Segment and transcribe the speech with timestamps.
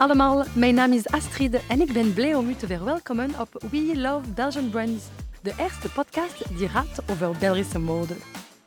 [0.00, 3.92] allemaal, mijn naam is Astrid en ik ben blij om u te verwelkomen op We
[3.94, 5.04] Love Belgian Brands,
[5.42, 8.14] de eerste podcast die gaat over Belgische mode.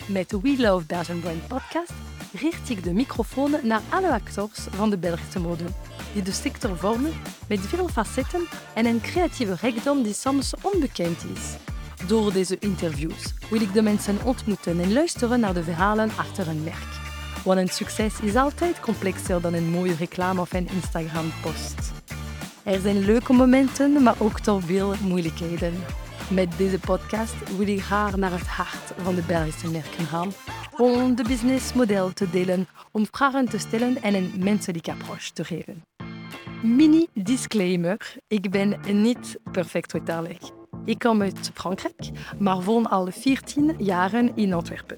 [0.06, 1.94] Met We Love Belgian Brand podcast
[2.34, 5.64] richt ik de microfoon naar alle acteurs van de Belgische mode,
[6.14, 7.14] die de sector vormen
[7.48, 11.56] met veel facetten en een creatieve rijkdom die soms onbekend is.
[12.08, 16.64] Door deze interviews wil ik de mensen ontmoeten en luisteren naar de verhalen achter een
[16.64, 17.03] merk.
[17.44, 21.92] Want een succes is altijd complexer dan een mooie reclame of een Instagram-post.
[22.64, 25.74] Er zijn leuke momenten, maar ook toch veel moeilijkheden.
[26.30, 30.32] Met deze podcast wil ik graag naar het hart van de Belgische merken gaan
[30.78, 35.84] om de businessmodel te delen, om vragen te stellen en een menselijke approach te geven.
[36.64, 40.63] Mini disclaimer: ik ben niet perfect vertalig.
[40.86, 44.98] Ik kom uit Frankrijk, maar woon al 14 jaren in Antwerpen.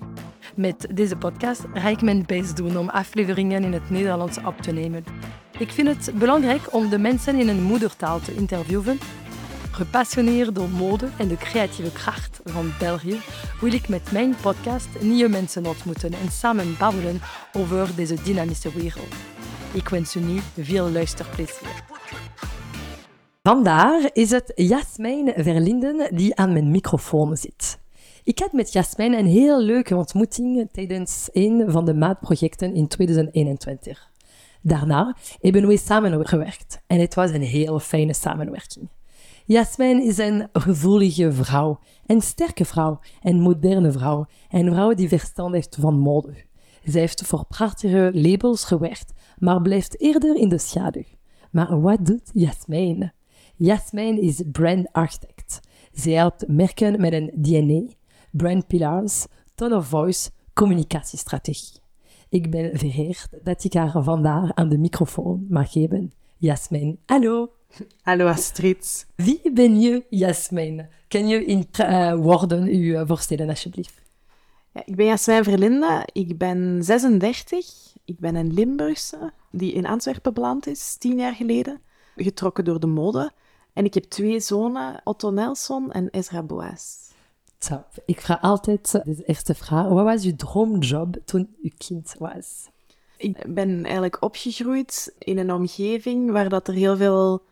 [0.56, 4.72] Met deze podcast ga ik mijn best doen om afleveringen in het Nederlands op te
[4.72, 5.06] nemen.
[5.58, 9.00] Ik vind het belangrijk om de mensen in hun moedertaal te interviewen.
[9.72, 13.20] Gepassioneerd door mode en de creatieve kracht van België
[13.62, 17.22] wil ik met mijn podcast nieuwe mensen ontmoeten en samen babbelen
[17.54, 19.16] over deze dynamische wereld.
[19.72, 21.95] Ik wens u nu veel luisterplezier.
[23.48, 27.80] Vandaar is het Jasmijn Verlinden die aan mijn microfoon zit.
[28.24, 34.12] Ik had met Jasmijn een heel leuke ontmoeting tijdens een van de maatprojecten in 2021.
[34.62, 38.90] Daarna hebben we samengewerkt en het was een heel fijne samenwerking.
[39.46, 45.54] Jasmijn is een gevoelige vrouw, een sterke vrouw, een moderne vrouw, een vrouw die verstand
[45.54, 46.34] heeft van mode.
[46.84, 51.04] Zij heeft voor prachtige labels gewerkt, maar blijft eerder in de schaduw.
[51.52, 53.14] Maar wat doet Jasmijn?
[53.58, 55.60] Jasmijn is brand architect.
[55.92, 57.94] Zij helpt merken met een DNA,
[58.32, 59.26] brand pillars,
[59.56, 61.80] tone of voice, communicatiestrategie.
[62.30, 66.12] Ik ben vereerd dat ik haar vandaag aan de microfoon mag geven.
[66.38, 67.52] Jasmijn, hallo.
[68.02, 69.08] Hallo Astrid.
[69.16, 70.90] Wie ben je, Jasmijn?
[71.08, 74.02] Kan je in uh, woorden u uh, voorstellen, alsjeblieft?
[74.74, 77.94] Ja, ik ben Jasmijn Verlinde, ik ben 36.
[78.06, 81.82] Ik ben een Limburgse die in Antwerpen beland is, tien jaar geleden.
[82.16, 83.32] Getrokken door de mode.
[83.74, 87.06] En ik heb twee zonen, Otto Nelson en Ezra Boas.
[87.60, 89.88] Zo, ik vraag altijd de eerste vraag.
[89.88, 92.70] Wat was je droomjob toen je kind was?
[93.18, 97.44] Ik ben eigenlijk opgegroeid in een omgeving waar dat er heel veel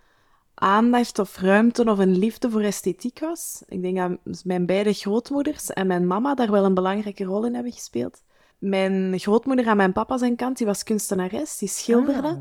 [0.53, 3.63] aandacht of ruimte of een liefde voor esthetiek was.
[3.67, 7.53] Ik denk dat mijn beide grootmoeders en mijn mama daar wel een belangrijke rol in
[7.53, 8.23] hebben gespeeld.
[8.57, 12.27] Mijn grootmoeder aan mijn papa zijn kant, die was kunstenares, die schilderde.
[12.27, 12.37] Ah.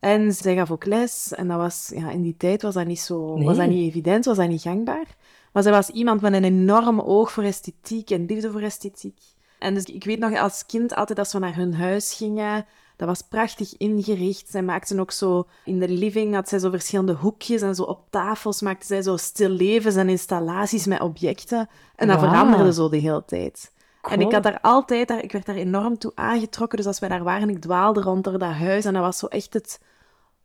[0.00, 1.32] En zij gaf ook les.
[1.32, 4.24] En dat was, ja, in die tijd was dat niet zo, was dat niet evident,
[4.24, 5.16] was dat niet gangbaar.
[5.52, 9.18] Maar zij was iemand met een enorm oog voor esthetiek en liefde voor esthetiek.
[9.58, 12.66] En dus ik weet nog als kind altijd als we naar hun huis gingen,
[12.96, 14.50] dat was prachtig ingericht.
[14.50, 18.00] Zij maakten ook zo, in de living had zij zo verschillende hoekjes en zo op
[18.10, 21.68] tafels maakte zij zo stillevens en installaties met objecten.
[21.96, 23.70] En dat veranderde zo de hele tijd.
[24.10, 26.78] En ik had daar altijd, ik werd daar enorm toe aangetrokken.
[26.78, 28.84] Dus als wij daar waren, ik dwaalde rond door dat huis.
[28.84, 29.80] En dat was zo echt het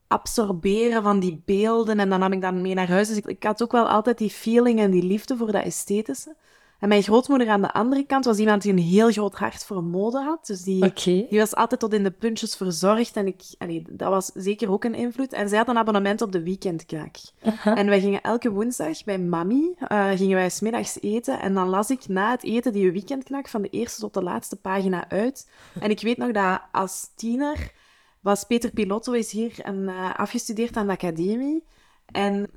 [0.08, 2.00] absorberen van die beelden.
[2.00, 3.08] En dan nam ik dat mee naar huis.
[3.08, 6.36] Dus ik, ik had ook wel altijd die feeling en die liefde voor dat esthetische.
[6.84, 9.84] En mijn grootmoeder aan de andere kant was iemand die een heel groot hart voor
[9.84, 10.46] mode had.
[10.46, 13.16] Dus die, die was altijd tot in de puntjes verzorgd.
[13.16, 15.34] En ik, allee, dat was zeker ook een invloed.
[15.34, 17.18] En zij had een abonnement op de weekendkraak.
[17.64, 21.40] En wij gingen elke woensdag bij mami, uh, gingen wij smiddags eten.
[21.40, 24.56] En dan las ik na het eten die weekendknak van de eerste tot de laatste
[24.56, 25.50] pagina uit.
[25.80, 27.72] En ik weet nog dat als tiener
[28.20, 31.64] was Peter Pilotto is hier en, uh, afgestudeerd aan de academie.
[32.06, 32.48] En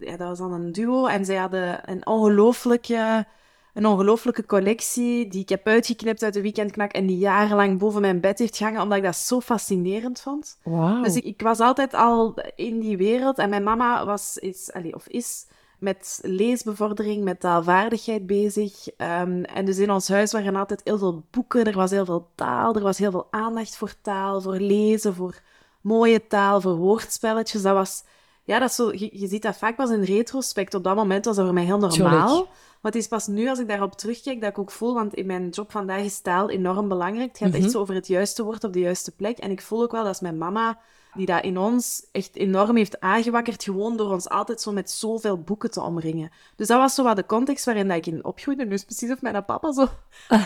[0.00, 1.06] ja, dat was dan een duo.
[1.06, 3.26] En zij hadden een ongelooflijke
[3.76, 8.20] een ongelooflijke collectie die ik heb uitgeknipt uit de weekendknak en die jarenlang boven mijn
[8.20, 10.58] bed heeft gehangen, omdat ik dat zo fascinerend vond.
[10.62, 11.04] Wow.
[11.04, 14.92] Dus ik, ik, was altijd al in die wereld en mijn mama was, is, allez,
[14.92, 15.46] of is
[15.78, 18.86] met leesbevordering, met taalvaardigheid bezig.
[18.86, 22.28] Um, en dus in ons huis waren altijd heel veel boeken, er was heel veel
[22.34, 25.40] taal, er was heel veel aandacht voor taal, voor lezen, voor
[25.80, 27.62] mooie taal, voor woordspelletjes.
[27.62, 28.04] Dat was,
[28.44, 30.74] ja, dat is zo, je, je ziet dat vaak pas in retrospect.
[30.74, 32.48] Op dat moment was dat voor mij heel normaal.
[32.86, 35.26] Maar het is pas nu, als ik daarop terugkijk, dat ik ook voel, want in
[35.26, 37.28] mijn job vandaag is taal enorm belangrijk.
[37.28, 37.70] Het gaat echt mhm.
[37.70, 39.38] zo over het juiste woord op de juiste plek.
[39.38, 40.78] En ik voel ook wel dat mijn mama
[41.16, 45.38] die dat in ons echt enorm heeft aangewakkerd, gewoon door ons altijd zo met zoveel
[45.38, 46.30] boeken te omringen.
[46.56, 48.68] Dus dat was zo wat de context waarin dat ik in opgroeide.
[48.68, 49.88] Dus precies of mijn papa zo...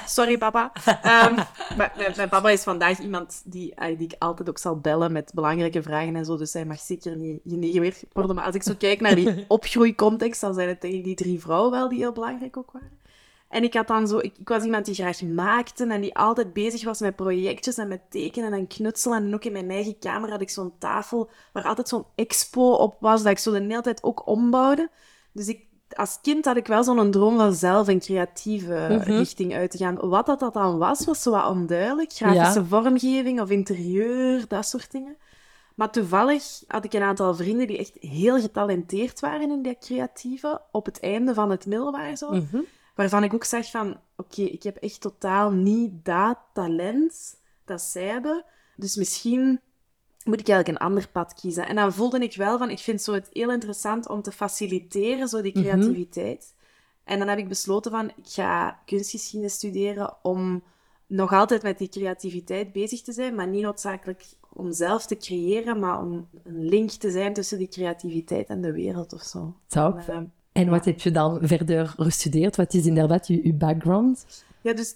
[0.07, 0.73] Sorry, papa.
[0.87, 1.35] Um,
[1.77, 5.83] maar mijn, papa is vandaag iemand die, die ik altijd ook zal bellen met belangrijke
[5.83, 8.35] vragen en zo, dus hij mag zeker niet genegeerd worden.
[8.35, 11.71] Maar als ik zo kijk naar die opgroeicontext, dan zijn het ik die drie vrouwen
[11.71, 13.00] wel die heel belangrijk ook waren.
[13.51, 16.53] En ik had dan zo, ik, ik was iemand die graag maakte en die altijd
[16.53, 19.25] bezig was met projectjes en met tekenen en knutselen.
[19.25, 22.97] En ook in mijn eigen kamer had ik zo'n tafel waar altijd zo'n expo op
[23.01, 24.91] was, dat ik zo de hele tijd ook ombouwde.
[25.33, 25.65] Dus ik,
[25.97, 29.01] als kind had ik wel zo'n droom van zelf een creatieve Mhm.
[29.11, 30.09] richting uit te gaan.
[30.09, 32.13] Wat dat, dat dan was, was zo wat onduidelijk.
[32.13, 32.65] Grafische Ja.
[32.67, 35.17] vormgeving of interieur, dat soort dingen.
[35.75, 40.61] Maar toevallig had ik een aantal vrienden die echt heel getalenteerd waren in dat creatieve,
[40.73, 42.31] op het einde van het middelbaar zo.
[42.33, 42.59] Mhm.
[43.01, 48.05] Waarvan ik ook zeg van, oké, ik heb echt totaal niet dat talent dat zij
[48.05, 48.45] hebben.
[48.77, 49.61] Dus misschien
[50.25, 51.67] moet ik eigenlijk een ander pad kiezen.
[51.67, 55.29] En dan voelde ik wel van, ik vind zo het heel interessant om te faciliteren,
[55.29, 55.63] zo die Mhm.
[55.63, 56.55] creativiteit.
[57.05, 60.63] En dan heb ik besloten van, ik ga kunstgeschiedenis studeren om
[61.07, 65.79] nog altijd met die creativiteit bezig te zijn, maar niet noodzakelijk om zelf te creëren,
[65.79, 69.55] maar om een link te zijn tussen die creativiteit en de wereld of zo.
[69.67, 70.29] Top.
[70.53, 72.57] En wat heb je dan verder gestudeerd?
[72.57, 74.45] Wat is inderdaad je, je background?
[74.61, 74.91] Ja, dus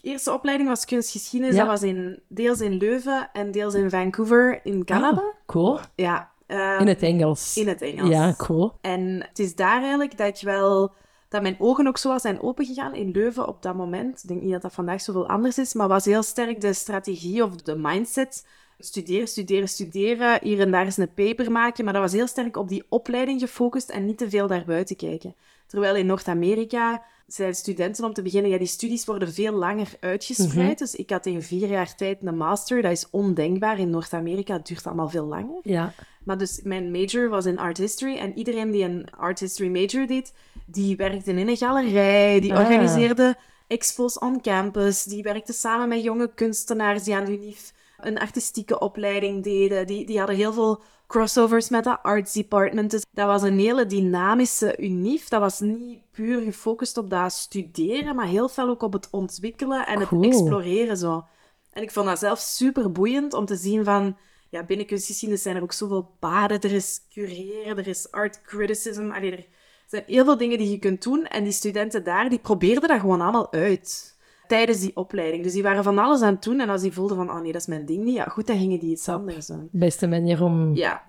[0.00, 1.54] de eerste opleiding was kunstgeschiedenis.
[1.54, 1.60] Ja.
[1.60, 5.20] Dat was in, deels in Leuven en deels in Vancouver in Canada.
[5.20, 5.78] Ah, cool.
[5.94, 6.30] Ja,
[6.78, 7.56] In het Engels.
[7.56, 8.08] in het Engels.
[8.08, 8.72] Ja, cool.
[8.80, 10.92] En het is daar eigenlijk dat ik wel...
[11.28, 14.22] Dat mijn ogen ook zo zijn opengegaan in Leuven op dat moment.
[14.22, 17.44] Ik denk niet dat dat vandaag zoveel anders is, maar was heel sterk de strategie
[17.44, 18.46] of de mindset.
[18.80, 20.38] Studeren, studeren, studeren.
[20.42, 21.84] Hier en daar eens een paper maken.
[21.84, 25.34] Maar dat was heel sterk op die opleiding gefocust en niet te veel daarbuiten kijken.
[25.66, 30.78] Terwijl in Noord-Amerika zijn studenten om te beginnen, ja, die studies worden veel langer uitgespreid.
[30.78, 32.82] Dus ik had in vier jaar tijd een master.
[32.82, 33.78] Dat is ondenkbaar.
[33.78, 35.60] In Noord-Amerika duurt allemaal veel langer.
[35.62, 35.92] Ja.
[36.24, 38.16] Maar dus mijn major was in art history.
[38.16, 40.32] En iedereen die een art history major deed,
[40.66, 42.60] die werkte in een galerij, die Ah.
[42.60, 43.36] organiseerde
[43.66, 47.72] expos on campus, die werkte samen met jonge kunstenaars die aan de UNIF
[48.06, 49.86] een artistieke opleiding deden.
[49.86, 52.90] Die, die hadden heel veel crossovers met dat arts department.
[52.90, 55.28] Dus dat was een hele dynamische UNIF.
[55.28, 59.86] Dat was niet puur gefocust op dat studeren, maar heel veel ook op het ontwikkelen
[59.86, 60.22] en Cool.
[60.22, 61.24] het exploreren zo.
[61.72, 64.16] En ik vond dat zelf super boeiend om te zien van...
[64.48, 66.60] Ja, binnen kunstgeschiedenis zijn er ook zoveel paden.
[66.60, 69.10] Er is cureren, er is art criticism.
[69.10, 69.46] Allee, er
[69.86, 71.26] zijn heel veel dingen die je kunt doen.
[71.26, 74.09] En die studenten daar, die probeerden dat gewoon allemaal uit.
[74.50, 75.42] Tijdens die opleiding.
[75.42, 76.60] Dus die waren van alles aan het doen.
[76.60, 78.14] En als die voelden van, oh nee, dat is mijn ding niet.
[78.14, 79.68] Ja, goed, dan gingen die iets anders doen.
[79.72, 80.74] Beste manier om...
[80.74, 81.02] Ja.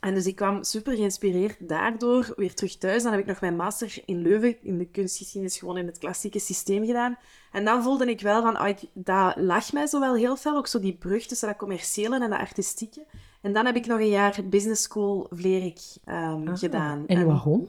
[0.00, 3.02] En dus ik kwam super geïnspireerd daardoor weer terug thuis.
[3.02, 6.38] Dan heb ik nog mijn master in Leuven in de kunstgeschiedenis gewoon in het klassieke
[6.38, 7.18] systeem gedaan.
[7.52, 10.56] En dan voelde ik wel van, oh, ik, dat lag mij zo wel heel veel.
[10.56, 13.04] Ook zo die brug tussen dat commerciële en dat artistieke.
[13.42, 17.06] En dan heb ik nog een jaar business school Vlerik ehm, Ah, gedaan.
[17.06, 17.68] En waarom?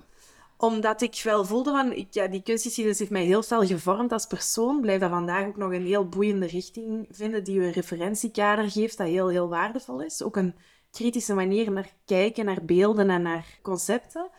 [0.58, 4.26] Omdat ik wel voelde van, ik, ja, die kunstgeschiedenis heeft mij heel veel gevormd als
[4.26, 4.82] persoon.
[4.82, 9.08] Blijf dat vandaag ook nog een heel boeiende richting vinden, die een referentiekader geeft dat
[9.08, 10.24] heel, heel waardevol is.
[10.24, 10.56] Ook een
[10.92, 14.30] kritische manier naar kijken, naar beelden en naar concepten.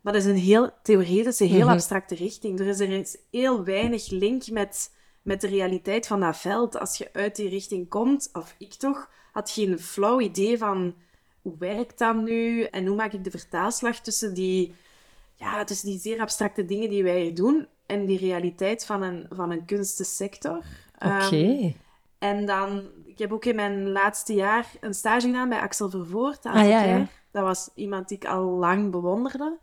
[0.00, 1.68] Maar dat is een heel theoretische, heel Mhm.
[1.74, 2.60] abstracte richting.
[2.60, 4.90] Er is, er is heel weinig link met,
[5.22, 6.78] met de realiteit van dat veld.
[6.78, 10.94] Als je uit die richting komt, of ik toch, had geen flauw idee van
[11.42, 14.74] hoe werkt dat nu en hoe maak ik de vertaalslag tussen die,
[15.34, 19.26] ja, tussen die zeer abstracte dingen die wij hier doen en die realiteit van een,
[19.30, 20.64] van een kunstensector.
[20.94, 21.36] Oké.
[21.36, 21.70] Ehm,
[22.18, 26.44] en dan, ik heb ook in mijn laatste jaar een stage gedaan bij Axel Vervoort.
[26.44, 27.06] Ah, ja, ja.
[27.30, 29.58] Dat was iemand die ik al lang bewonderde.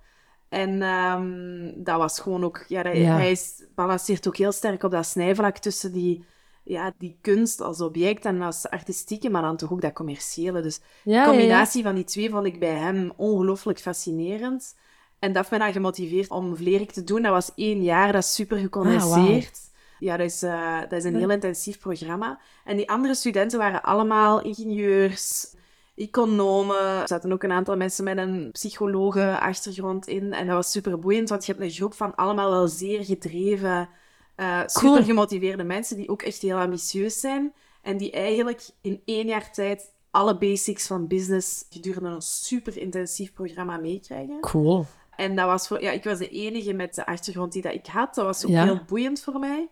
[0.50, 2.65] En ehm, dat was gewoon ook...
[2.68, 2.81] Ja.
[2.81, 6.25] Hij is, balanceert ook heel sterk op dat snijvlak tussen die,
[6.63, 10.61] ja, die kunst als object en als artistieke, maar dan toch ook dat commerciële.
[10.61, 11.25] Dus de ja.
[11.25, 14.75] combinatie van die twee vond ik bij hem ongelooflijk fascinerend.
[15.21, 17.21] En dat heeft mij dan gemotiveerd om Vlerik te doen.
[17.21, 19.59] Dat was één jaar, dat is super gecondenseerd.
[19.99, 22.40] Ja, dat is, eh, dat is een heel intensief programma.
[22.66, 25.54] En die andere studenten waren allemaal ingenieurs,
[25.95, 27.01] economen.
[27.01, 30.33] Er zaten ook een aantal mensen met een psychologe-achtergrond in.
[30.33, 33.90] En dat was super boeiend, want je hebt een groep van allemaal wel zeer gedreven,
[34.35, 34.69] eh, Cool.
[34.69, 37.54] super gemotiveerde mensen die ook echt heel ambitieus zijn.
[37.81, 43.33] En die eigenlijk in één jaar tijd alle basics van business gedurende een super intensief
[43.33, 44.40] programma meekrijgen.
[44.40, 44.85] Cool.
[45.21, 47.85] En dat was voor, ja, ik was de enige met de achtergrond die dat ik
[47.85, 48.16] had.
[48.16, 48.63] Dat was ook Ja.
[48.63, 49.69] heel boeiend voor mij.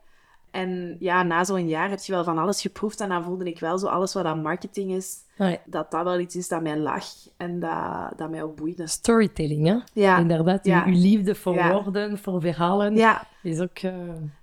[0.51, 3.00] En ja, na zo'n jaar heb je wel van alles geproefd.
[3.01, 5.18] En dan voelde ik wel zo alles wat aan marketing is,
[5.65, 7.06] dat dat wel iets is dat mij lag.
[7.38, 8.88] En dat, dat mij ook boeide.
[8.88, 9.77] Storytelling, hè?
[10.01, 10.18] Ja.
[10.18, 10.86] Inderdaad, Ja.
[10.86, 11.72] uw, uw liefde voor Ja.
[11.74, 13.77] woorden, voor verhalen, Ja, is ook...
[13.77, 13.94] eh,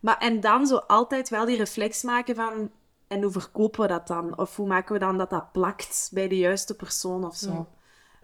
[0.01, 2.71] maar en dan zo altijd wel die reflex maken van...
[3.09, 4.39] En hoe verkopen we dat dan?
[4.39, 7.67] Of hoe maken we dan dat dat plakt bij de juiste persoon of zo?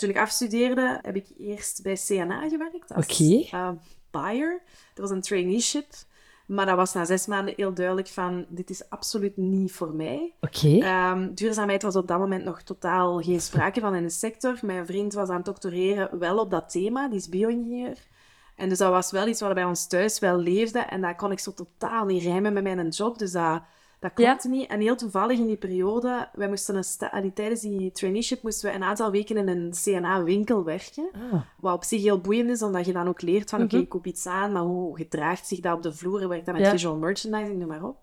[0.02, 3.70] Toen ik afstudeerde, heb ik eerst bij CNA gewerkt als eh,
[4.10, 4.62] buyer.
[4.94, 5.86] Dat was een traineeship.
[6.46, 8.46] Maar dat was na zes maanden heel duidelijk van...
[8.48, 10.34] Dit is absoluut niet voor mij.
[10.40, 10.78] Oké.
[10.78, 14.58] Ehm, duurzaamheid was op dat moment nog totaal geen sprake van in de sector.
[14.62, 17.98] Mijn vriend was aan het doctoreren wel op dat thema, die is bio-ingenieur.
[18.56, 20.78] En dus dat was wel iets wat bij ons thuis wel leefde.
[20.78, 23.18] En dat kon ik zo totaal niet rijmen met mijn job.
[23.18, 23.62] Dus dat,
[24.02, 24.68] dat klopte niet.
[24.70, 28.76] En heel toevallig in die periode, wij moesten een sta- tijdens die traineeship moesten we
[28.76, 31.08] een aantal weken in een CNA-winkel werken.
[31.32, 31.40] Ah.
[31.60, 33.82] Wat op zich heel boeiend is, omdat je dan ook leert van, oké, Mhm.
[33.84, 36.28] ik koop iets aan, maar hoe gedraagt zich dat op de vloer?
[36.28, 36.70] Werkt dat met Ja.
[36.70, 37.96] visual merchandising, noem maar op.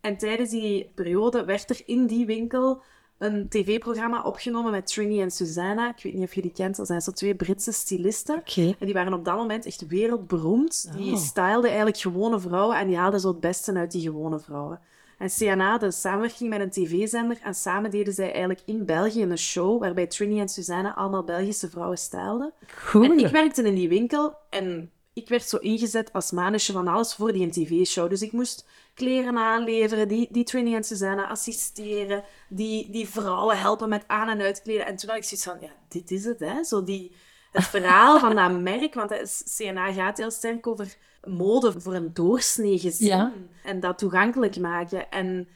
[0.00, 2.82] En tijdens die periode werd er in die winkel
[3.18, 5.88] een tv-programma opgenomen met Trini en Susanna.
[5.96, 8.42] Ik weet niet of je die kent, dat zijn zo twee Britse stylisten.
[8.56, 10.92] En die waren op dat moment echt wereldberoemd.
[10.96, 11.18] Die Oh.
[11.18, 14.80] styleden eigenlijk gewone vrouwen en die haalden zo het beste uit die gewone vrouwen.
[15.18, 19.22] En CNA had een samenwerking met een tv-zender en samen deden zij eigenlijk in België
[19.22, 22.52] een show waarbij Trini en Susanna allemaal Belgische vrouwen stylden.
[22.90, 23.04] Cool.
[23.04, 27.14] En ik werkte in die winkel en ik werd zo ingezet als manusje van alles
[27.14, 28.10] voor die tv-show.
[28.10, 33.88] Dus ik moest kleren aanleveren, die, die Trini en Susanna assisteren, die, die vrouwen helpen
[33.88, 34.86] met aan- en uitkleden.
[34.86, 36.64] En toen had ik zoiets van, ja, dit is het, hè.
[36.64, 37.14] Zo die,
[37.52, 42.78] het verhaal van dat merk, want CNA gaat heel sterk over mode voor een doorsnee
[42.78, 43.06] gezin.
[43.06, 43.32] Ja.
[43.64, 45.10] En dat toegankelijk maken.
[45.10, 45.48] En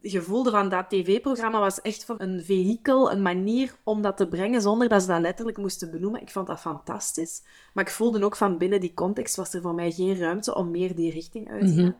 [0.00, 4.28] je voelde van dat tv-programma was echt voor een vehikel, een manier om dat te
[4.28, 6.20] brengen zonder dat ze dat letterlijk moesten benoemen.
[6.20, 7.42] Ik vond dat fantastisch.
[7.72, 10.70] Maar ik voelde ook van binnen die context was er voor mij geen ruimte om
[10.70, 11.84] meer die richting uit te gaan.
[11.84, 11.92] Mhm.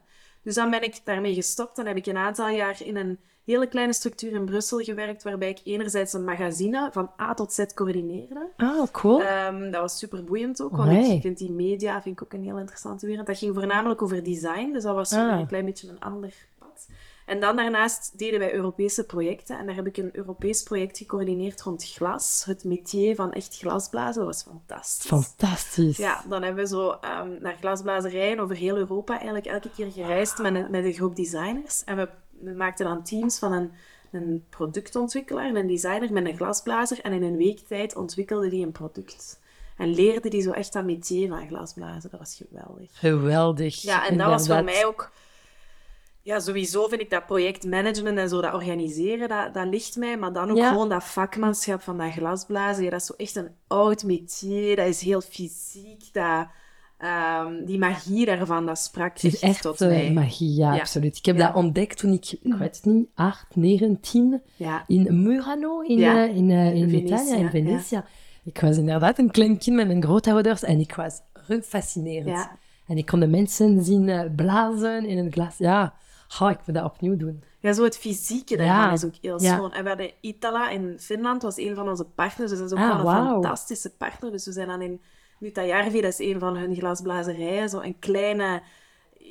[0.44, 1.76] Dus dan ben ik daarmee gestopt.
[1.76, 5.48] Dan heb ik een aantal jaar in een hele kleine structuur in Brussel gewerkt, waarbij
[5.50, 8.48] ik enerzijds een magazine van A tot Z coördineerde.
[8.56, 9.22] Ah, cool.
[9.22, 11.12] Ehm, dat was super boeiend ook, want Amai.
[11.12, 13.26] ik vind die media vind ik ook een heel interessante wereld.
[13.26, 15.38] Dat ging voornamelijk over design, dus dat was Ah.
[15.40, 16.34] een klein beetje een ander.
[17.24, 21.62] En dan daarnaast deden wij Europese projecten en daar heb ik een Europees project gecoördineerd
[21.62, 24.24] rond glas, het métier van echt glasblazen.
[24.24, 25.06] Dat was fantastisch.
[25.06, 25.96] Fantastisch.
[25.96, 30.38] Ja, dan hebben we zo ehm, naar glasblazerijen over heel Europa eigenlijk elke keer gereisd
[30.38, 31.84] met een, met een groep designers.
[31.84, 32.08] En we,
[32.40, 33.72] we maakten dan teams van een,
[34.10, 37.00] een productontwikkelaar en een designer met een glasblazer.
[37.00, 39.42] En in een week tijd ontwikkelde die een product.
[39.76, 42.10] En leerde die zo echt dat métier van glasblazen.
[42.10, 42.90] Dat was geweldig.
[42.92, 43.82] Geweldig.
[43.82, 45.10] Ja, en dat was voor mij ook...
[46.24, 50.16] Ja, sowieso vind ik dat projectmanagement en zo, dat organiseren, dat, dat ligt mij.
[50.18, 50.68] Maar dan ook Ja.
[50.68, 52.84] gewoon dat vakmanschap van dat glasblazen.
[52.84, 54.76] Ja, dat is zo echt een oud métier.
[54.76, 56.02] Dat is heel fysiek.
[56.12, 56.46] Dat,
[56.98, 60.12] ehm, die magie daarvan, dat sprak is echt, echt tot eh, mij.
[60.12, 60.80] magie, ja, Ja.
[60.80, 61.16] absoluut.
[61.16, 65.22] Ik heb dat ontdekt toen ik, ik weet het niet, 8, 9, 10, Ja, in
[65.22, 67.50] Murano, in, eh, in, eh, in Venetië, Italië, in.
[67.50, 68.02] Venetië.
[68.44, 72.26] Ik was inderdaad een klein kind met mijn grootouders en ik was gefascineerd.
[72.26, 72.56] Ja.
[72.86, 75.58] En ik kon de mensen zien blazen in een glas.
[75.58, 75.94] Ja,
[76.40, 77.42] oh, ik dat opnieuw doen.
[77.58, 78.92] ja, zo het fysieke daarvan Ja.
[78.92, 79.54] is ook heel Ja.
[79.56, 79.72] schoon.
[79.72, 82.50] En we hadden Itala in Finland, was een van onze partners.
[82.50, 84.30] Dus dat is ook Ah, gewoon een fantastische partner.
[84.32, 85.00] Dus we zijn dan in
[85.38, 88.62] Nutajärvi, dat is een van hun glasblazerijen, zo een kleine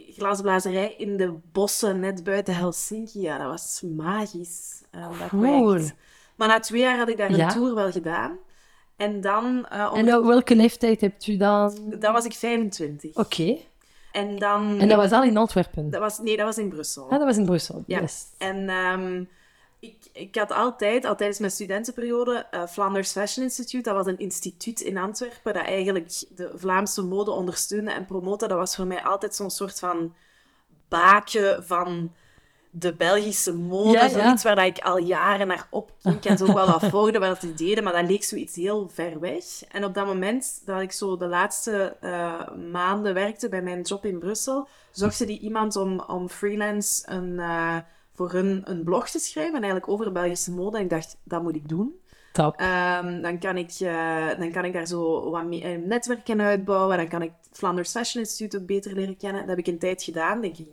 [0.10, 3.22] glasblazerij in de bossen net buiten Helsinki.
[3.22, 4.82] Ja, dat was magisch.
[4.92, 5.42] eh, dat Cool.
[5.62, 5.94] project.
[6.36, 8.38] Maar na twee jaar had ik daar een tour wel gedaan.
[8.96, 9.66] En dan...
[9.70, 11.78] eh, om- En op welke leeftijd hebt u dan?
[12.00, 13.16] Dan was ik 25.
[13.16, 13.58] Oké.
[14.14, 14.80] En dan...
[14.80, 15.90] En dat was al in Antwerpen?
[15.90, 16.20] dat was...
[16.20, 17.04] Nee, dat was in Brussel.
[17.04, 17.84] Ah, dat was in Brussel.
[17.88, 18.00] Ja.
[18.00, 18.26] Yes.
[18.38, 19.24] En ehm,
[19.80, 23.84] ik, ik had altijd, al tijdens mijn studentenperiode, eh, Flanders Fashion Institute.
[23.84, 28.48] Dat was een instituut in Antwerpen dat eigenlijk de Vlaamse mode ondersteunde en promote.
[28.48, 30.14] Dat was voor mij altijd zo'n soort van
[30.88, 32.12] baakje van
[32.76, 33.92] de Belgische mode.
[33.92, 34.10] Ja, ja.
[34.10, 37.40] Zoiets waar dat ik al jaren naar opkeek en zo ook wel wat volgde wat
[37.40, 37.84] ze deden.
[37.84, 39.44] Maar dat leek zoiets heel ver weg.
[39.72, 44.06] En op dat moment dat ik zo de laatste eh, maanden werkte bij mijn job
[44.06, 47.78] in Brussel, zochten die iemand om, om freelance een, eh,
[48.14, 49.56] voor hun een blog te schrijven.
[49.56, 50.78] En eigenlijk over Belgische mode.
[50.78, 52.02] En ik dacht, dat moet ik doen.
[52.34, 56.42] Ehm, dan, kan ik, eh, dan kan ik daar zo wat mee, een netwerk in
[56.42, 56.98] uitbouwen.
[56.98, 59.40] Dan kan ik het Flanders Fashion Institute ook beter leren kennen.
[59.40, 60.68] Dat heb ik een tijd gedaan, denk ik.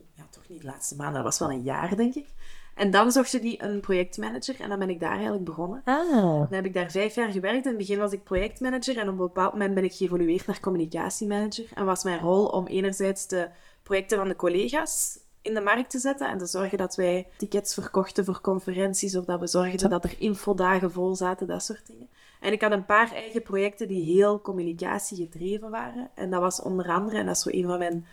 [0.50, 2.26] Niet de laatste maanden, dat was wel een jaar, denk ik.
[2.74, 5.82] En dan zochten die een projectmanager en dan ben ik daar eigenlijk begonnen.
[5.84, 6.10] Ah.
[6.22, 7.64] Dan heb ik daar vijf jaar gewerkt.
[7.64, 10.60] In het begin was ik projectmanager en op een bepaald moment ben ik geëvolueerd naar
[10.60, 11.66] communicatiemanager.
[11.74, 13.48] En was mijn rol om enerzijds de
[13.82, 17.74] projecten van de collega's in de markt te zetten en te zorgen dat wij tickets
[17.74, 22.08] verkochten voor conferenties of dat we zorgden dat er infodagen vol zaten, dat soort dingen.
[22.40, 26.10] En ik had een paar eigen projecten die heel communicatie gedreven waren.
[26.14, 28.06] En dat was onder andere, en dat is zo een van mijn,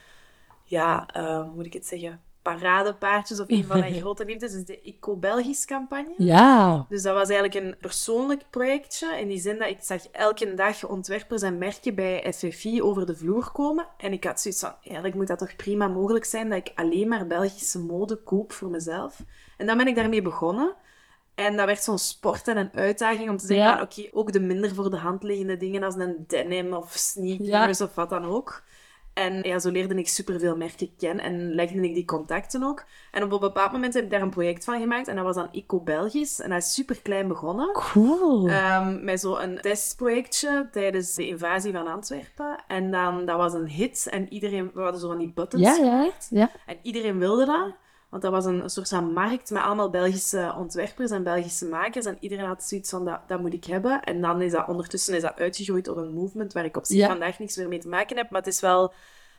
[0.63, 2.21] ja, eh, hoe moet ik het zeggen,
[2.53, 6.13] paradepaardjes of een van mijn grote liefdes, is de Eco Belgisch campagne.
[6.17, 6.85] Ja.
[6.89, 9.19] Dus dat was eigenlijk een persoonlijk projectje.
[9.19, 13.15] In die zin dat ik zag elke dag ontwerpers en merken bij FFI over de
[13.15, 13.87] vloer komen.
[13.97, 17.07] En ik had zoiets van, eigenlijk moet dat toch prima mogelijk zijn dat ik alleen
[17.07, 19.23] maar Belgische mode koop voor mezelf.
[19.57, 20.75] En dan ben ik daarmee begonnen.
[21.35, 23.73] En dat werd zo'n sport en een uitdaging om te zeggen, Ja.
[23.73, 27.81] van, oké, ook de minder voor de hand liggende dingen als een denim of sneakers
[27.81, 28.63] of wat dan ook.
[29.17, 32.85] En ja, zo leerde ik superveel merken kennen en legde ik die contacten ook.
[33.11, 35.07] En op een bepaald moment heb ik daar een project van gemaakt.
[35.07, 36.39] En dat was dan Ico Belgisch.
[36.39, 37.73] En dat is super klein begonnen.
[37.73, 38.49] Cool.
[38.49, 42.63] Um, met zo'n testprojectje tijdens de invasie van Antwerpen.
[42.67, 44.07] En dan, dat was een hit.
[44.09, 46.51] En iedereen, we hadden zo van die buttons ja, ja, ja.
[46.65, 47.75] En iedereen wilde dat.
[48.09, 52.05] Want dat was een, soort van markt met allemaal Belgische ontwerpers en Belgische makers.
[52.05, 54.03] En iedereen had zoiets van, dat, dat moet ik hebben.
[54.03, 57.07] En dan is dat ondertussen is dat uitgegroeid tot een movement waar ik op zich
[57.07, 58.29] vandaag niks meer mee te maken heb.
[58.29, 58.93] Maar het is wel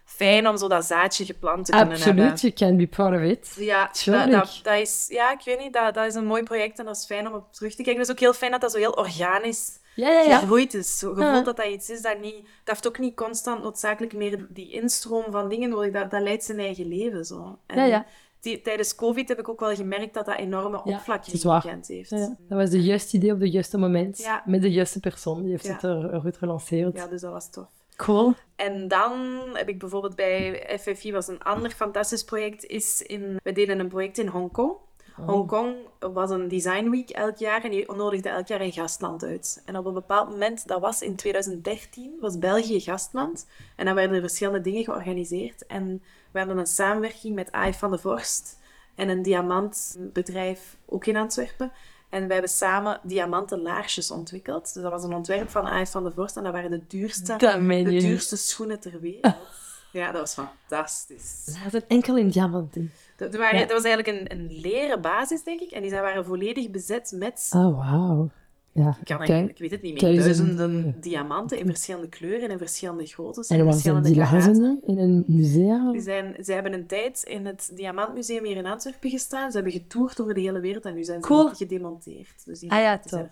[0.05, 2.25] fijn om zo dat zaadje geplant te kunnen hebben.
[2.25, 3.57] Absoluut, you can be proud of it.
[3.59, 6.79] Ja, dat, dat, dat, is, ja, ik weet niet, dat, dat is een mooi project
[6.79, 8.01] en dat is fijn om op terug te kijken.
[8.01, 10.39] Het is ook heel fijn dat dat zo heel organisch ja, ja, ja.
[10.39, 10.99] gegroeid is.
[10.99, 12.35] Zo gevoeld dat dat iets is dat niet...
[12.35, 15.93] Dat heeft ook niet constant noodzakelijk meer die instroom van dingen nodig.
[15.93, 17.59] Dat, dat leidt zijn eigen leven, zo.
[17.67, 18.07] En ja, ja.
[18.41, 22.11] Tijdens COVID heb ik ook wel gemerkt dat dat enorme oppervlakte gekend heeft.
[22.11, 24.29] Ja, dat was de juiste idee op het juiste moment.
[24.45, 25.43] Met de juiste persoon.
[25.43, 26.97] Die heeft het er goed gelanceerd.
[26.97, 27.67] Ja, dus dat was tof.
[27.97, 28.35] Cool.
[28.57, 33.53] En dan heb ik bijvoorbeeld bij FFI, was een ander fantastisch project, is in, we
[33.53, 34.73] deden een project in Hongkong.
[35.21, 35.29] Oh.
[35.29, 39.63] Hongkong was een design week elk jaar en die nodigde elk jaar een gastland uit.
[39.65, 43.47] En op een bepaald moment, dat was in 2013, was België gastland.
[43.77, 45.67] En dan werden er verschillende dingen georganiseerd.
[45.67, 48.59] En we hadden een samenwerking met AI van de Vorst
[48.95, 51.73] en een diamantbedrijf ook in Antwerpen.
[52.09, 54.75] En wij hebben samen diamanten laarsjes ontwikkeld.
[54.75, 57.37] Dus dat was een ontwerp van AI van de Vorst en dat waren de duurste,
[57.37, 59.35] de duurste schoenen ter wereld.
[59.93, 61.45] Ja, dat was fantastisch.
[61.45, 62.93] Dat zat enkel in diamanten.
[63.17, 65.71] Dat, waren, dat was eigenlijk een, een leren basis, denk ik.
[65.71, 67.51] En die waren volledig bezet met...
[67.55, 68.31] Oh, wauw.
[68.73, 70.15] Ja, ik, kan ik weet het niet meer.
[70.15, 73.49] Duizenden diamanten in verschillende kleuren en verschillende groottes.
[73.49, 75.93] En, en waar zijn die lagen in een museum?
[75.93, 79.51] Die zijn, ze hebben een tijd in het Diamantmuseum hier in Antwerpen gestaan.
[79.51, 81.49] Ze hebben getoerd over de hele wereld en nu zijn ze cool.
[81.55, 82.45] gedemonteerd.
[82.45, 83.27] Dus die, ah ja, terug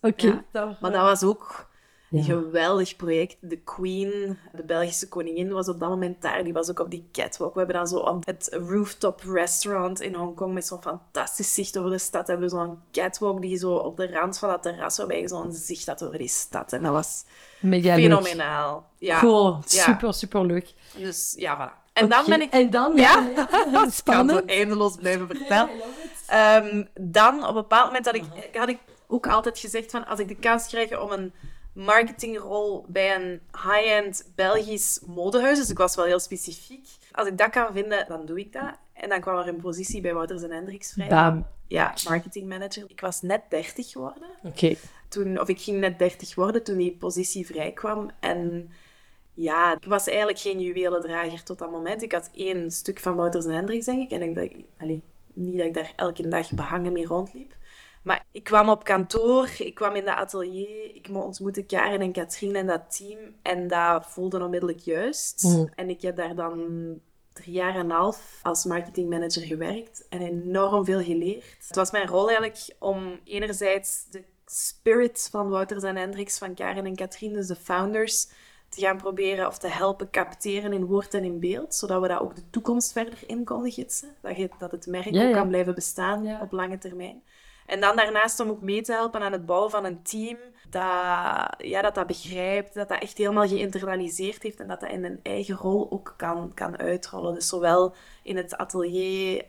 [0.00, 0.44] Oké.
[0.52, 0.76] Ja.
[0.80, 1.69] Maar dat was ook
[2.10, 3.36] een geweldig project.
[3.40, 6.44] De Queen, de Belgische koningin, was op dat moment daar.
[6.44, 7.52] Die was ook op die catwalk.
[7.52, 11.98] We hebben dan zo het rooftop restaurant in Hongkong met zo'n fantastisch zicht over de
[11.98, 12.26] stad.
[12.26, 15.52] Hebben we zo'n catwalk die zo op de rand van dat terras, waarbij je zo'n
[15.52, 16.72] zicht had over die stad.
[16.72, 17.24] En dat was
[17.60, 18.86] Mega fenomenaal.
[18.98, 19.18] Ja.
[19.18, 19.58] Cool.
[19.64, 20.72] Super, super leuk.
[20.96, 21.80] Dus ja, voilà.
[21.92, 22.52] En dan ben ik...
[22.52, 22.96] En dan?
[23.00, 23.32] Ja.
[23.90, 24.00] Spannend.
[24.00, 25.70] Ik kan zo eindeloos blijven vertellen.
[26.32, 30.18] Um, dan, op een bepaald moment, had ik, had ik ook altijd gezegd van, als
[30.18, 31.32] ik de kans krijg om een
[31.72, 35.58] marketingrol bij een high-end Belgisch modehuis.
[35.58, 36.88] Dus ik was wel heel specifiek.
[37.12, 38.78] Als ik dat kan vinden, dan doe ik dat.
[38.92, 41.08] En dan kwam er een positie bij Wouters en Hendricks vrij.
[41.08, 41.46] Bam.
[41.66, 42.84] Ja, marketingmanager.
[42.88, 44.28] Ik was net 30 geworden.
[44.42, 44.74] Oké.
[45.08, 48.10] Toen, of ik ging net 30 worden toen die positie vrij kwam.
[48.20, 48.70] En
[49.34, 52.02] ja, ik was eigenlijk geen juwelendrager tot dat moment.
[52.02, 54.10] Ik had één stuk van Wouters en Hendricks, denk ik.
[54.10, 54.98] En ik dacht, allez,
[55.32, 57.54] niet dat ik daar elke dag behangen mee rondliep.
[58.02, 62.56] Maar ik kwam op kantoor, ik kwam in dat atelier, ik ontmoette Karen en Katrien
[62.56, 63.18] en dat team.
[63.42, 65.42] En dat voelde onmiddellijk juist.
[65.42, 65.66] Mhm.
[65.74, 67.00] En ik heb daar dan
[67.32, 71.66] drie jaar en een half als marketingmanager gewerkt en enorm veel geleerd.
[71.66, 76.86] Het was mijn rol eigenlijk om enerzijds de spirit van Wouters en Hendricks, van Karen
[76.86, 78.28] en Katrien, dus de founders,
[78.68, 82.20] te gaan proberen of te helpen capteren in woord en in beeld, zodat we dat
[82.20, 84.14] ook de toekomst verder in konden gidsen.
[84.20, 87.22] Dat, je, dat het merk ook kan blijven bestaan op lange termijn.
[87.70, 90.36] En dan daarnaast om ook mee te helpen aan het bouwen van een team
[90.70, 90.82] dat
[91.58, 95.20] ja, dat, dat begrijpt, dat dat echt helemaal geïnternaliseerd heeft en dat dat in een
[95.22, 97.34] eigen rol ook kan, kan uitrollen.
[97.34, 99.44] Dus zowel in het atelier,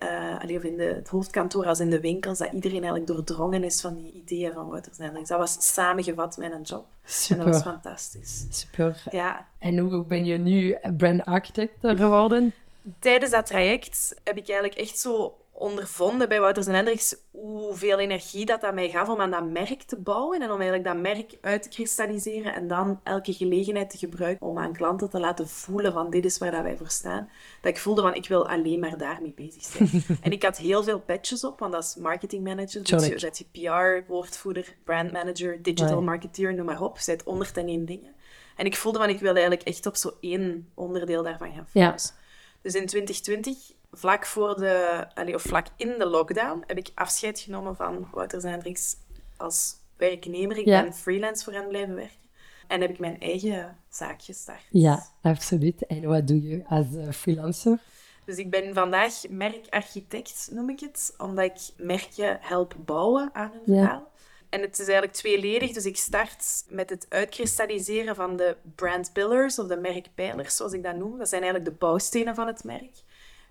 [0.47, 3.81] uh, of in de, het hoofdkantoor als in de winkels, dat iedereen eigenlijk doordrongen is
[3.81, 5.29] van die ideeën van Wouters Nederlands.
[5.29, 6.85] Dat was samengevat mijn job.
[7.03, 7.37] Super.
[7.37, 8.45] En dat was fantastisch.
[8.49, 9.03] Super.
[9.11, 9.47] Ja.
[9.59, 12.53] En hoe ben je nu brand architect geworden?
[12.99, 18.45] Tijdens dat traject heb ik eigenlijk echt zo ondervonden bij Wouters en Hendricks hoeveel energie
[18.45, 21.37] dat, dat mij gaf om aan dat merk te bouwen en om eigenlijk dat merk
[21.41, 25.93] uit te kristalliseren en dan elke gelegenheid te gebruiken om aan klanten te laten voelen
[25.93, 27.29] van dit is waar dat wij voor staan.
[27.61, 30.03] Dat ik voelde van ik wil alleen maar daarmee bezig zijn.
[30.21, 33.45] en ik had heel veel patches op, want als marketing manager dus je, zet je
[33.51, 36.97] PR, woordvoerder, brand manager, digital marketeer, noem maar op.
[36.97, 38.13] Zet 101 dingen.
[38.55, 42.15] En ik voelde van ik wilde eigenlijk echt op zo één onderdeel daarvan gaan focussen.
[42.61, 47.39] Dus in 2020 vlak voor de, allee, of vlak in de lockdown heb ik afscheid
[47.39, 48.95] genomen van Wouter Hendricks
[49.37, 50.57] als werknemer.
[50.57, 52.19] Ik ben freelance voor hen blijven werken.
[52.67, 54.63] En heb ik mijn eigen zaak gestart.
[54.69, 55.85] Ja, absoluut.
[55.85, 57.79] En wat doe je als uh, freelancer?
[58.25, 63.75] Dus ik ben vandaag merkarchitect, noem ik het, omdat ik merken help bouwen aan een
[63.75, 64.11] verhaal.
[64.49, 65.71] En het is eigenlijk tweeledig.
[65.71, 70.83] Dus ik start met het uitkristalliseren van de brand pillars, of de merkpijlers, zoals ik
[70.83, 71.17] dat noem.
[71.17, 72.91] Dat zijn eigenlijk de bouwstenen van het merk.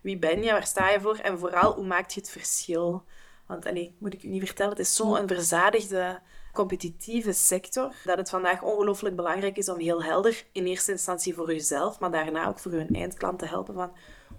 [0.01, 0.51] Wie ben je?
[0.51, 1.17] Waar sta je voor?
[1.17, 3.05] En vooral, hoe maak je het verschil?
[3.47, 6.21] Want, allee, moet ik u niet vertellen, het is zo'n verzadigde
[6.53, 11.53] competitieve sector, dat het vandaag ongelooflijk belangrijk is om heel helder, in eerste instantie voor
[11.53, 13.93] jezelf, maar daarna ook voor je eindklant te helpen van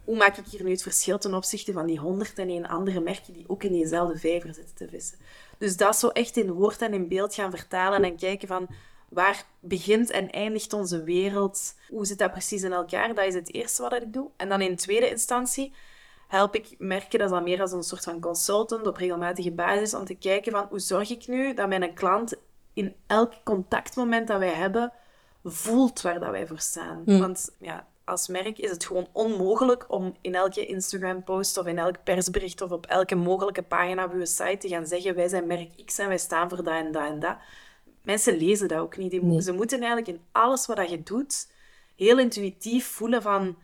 [0.03, 3.45] hoe maak ik hier nu het verschil ten opzichte van die 101 andere merken die
[3.47, 5.17] ook in diezelfde vijver zitten te vissen.
[5.57, 8.67] Dus dat zo echt in woord en in beeld gaan vertalen en kijken van
[9.11, 11.75] waar begint en eindigt onze wereld?
[11.89, 13.15] Hoe zit dat precies in elkaar?
[13.15, 14.29] Dat is het eerste wat ik doe.
[14.37, 15.73] En dan in tweede instantie
[16.27, 19.93] help ik merken, dat is dan meer als een soort van consultant op regelmatige basis,
[19.93, 22.35] om te kijken van hoe zorg ik nu dat mijn klant
[22.73, 24.93] in elk contactmoment dat wij hebben,
[25.43, 27.01] voelt waar dat wij voor staan.
[27.05, 27.19] Mm.
[27.19, 32.03] Want ja, als merk is het gewoon onmogelijk om in elke Instagram-post of in elk
[32.03, 35.85] persbericht of op elke mogelijke pagina op uw site te gaan zeggen wij zijn merk
[35.85, 37.37] X en wij staan voor dat en dat en dat.
[38.01, 39.11] Mensen lezen dat ook niet.
[39.11, 39.41] Die mo- Nee.
[39.41, 41.47] Ze moeten eigenlijk in alles wat je doet
[41.95, 43.57] heel intuïtief voelen van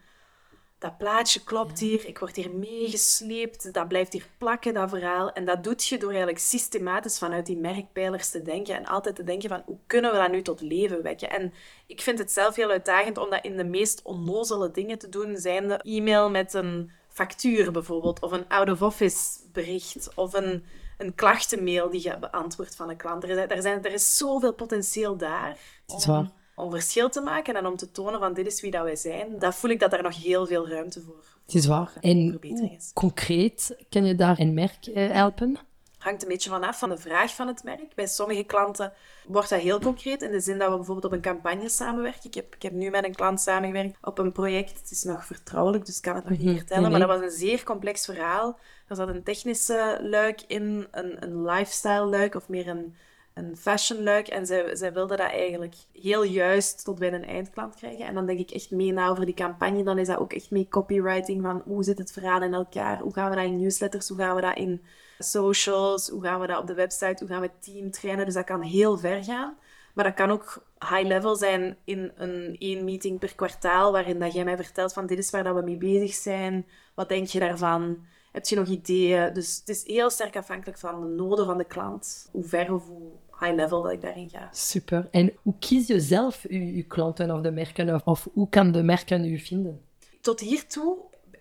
[0.80, 5.32] dat plaatje klopt hier, ik word hier meegesleept, dat blijft hier plakken, dat verhaal.
[5.32, 9.24] En dat doet je door eigenlijk systematisch vanuit die merkpijlers te denken en altijd te
[9.24, 11.30] denken van hoe kunnen we dat nu tot leven wekken.
[11.30, 11.54] En
[11.88, 15.38] ik vind het zelf heel uitdagend om dat in de meest onnozele dingen te doen,
[15.38, 20.64] zijn de e-mail met een factuur bijvoorbeeld, of een out-of-office bericht, of een,
[20.98, 23.24] een klachtenmail die je beantwoordt van een klant.
[23.24, 25.58] Er is, er, zijn, er is zoveel potentieel daar
[26.56, 29.40] om verschil te maken en om te tonen van dit is wie dat wij zijn.
[29.40, 31.94] Dat voel ik dat er nog heel veel ruimte voor Het is waar.
[32.02, 32.40] En
[32.94, 35.58] concreet kan je daar een merk eh, helpen?
[36.08, 37.96] Hangt een beetje vanaf van de vraag van het merk.
[37.96, 38.94] Bij sommige klanten
[39.26, 42.24] wordt dat heel concreet, in de zin dat we bijvoorbeeld op een campagne samenwerken.
[42.24, 44.80] Ik heb, ik heb nu met een klant samengewerkt op een project.
[44.80, 46.82] Het is nog vertrouwelijk, dus ik kan het nog niet Mhm, vertellen.
[46.90, 48.60] nee, Maar dat was een zeer complex verhaal.
[48.88, 52.96] Er zat een technische luik in, een, een lifestyle luik, of meer een,
[53.34, 54.28] een fashion luik.
[54.28, 58.06] En zij, zij wilden dat eigenlijk heel juist tot bij een eindklant krijgen.
[58.06, 59.84] En dan denk ik echt mee na over die campagne.
[59.84, 63.00] Dan is dat ook echt mee copywriting van hoe zit het verhaal in elkaar?
[63.00, 64.08] Hoe gaan we dat in newsletters?
[64.10, 64.82] Hoe gaan we dat in
[65.18, 66.10] socials?
[66.10, 67.16] Hoe gaan we dat op de website?
[67.20, 68.26] Hoe gaan we het team trainen?
[68.26, 69.58] Dus dat kan heel ver gaan.
[69.94, 74.34] Maar dat kan ook high level zijn in een één meeting per kwartaal, waarin dat
[74.34, 76.66] jij mij vertelt van dit is waar dat we mee bezig zijn.
[76.96, 78.06] Wat denk je daarvan?
[78.32, 79.34] Heb je nog ideeën?
[79.34, 82.30] Dus het is heel sterk afhankelijk van de noden van de klant.
[82.32, 84.50] Hoe ver of hoe high level dat ik daarin ga.
[84.52, 85.08] Super.
[85.12, 87.94] En hoe kies je zelf je, je klanten of de merken?
[87.94, 89.82] Of, of hoe kan de merken u vinden?
[90.22, 90.98] Tot hiertoe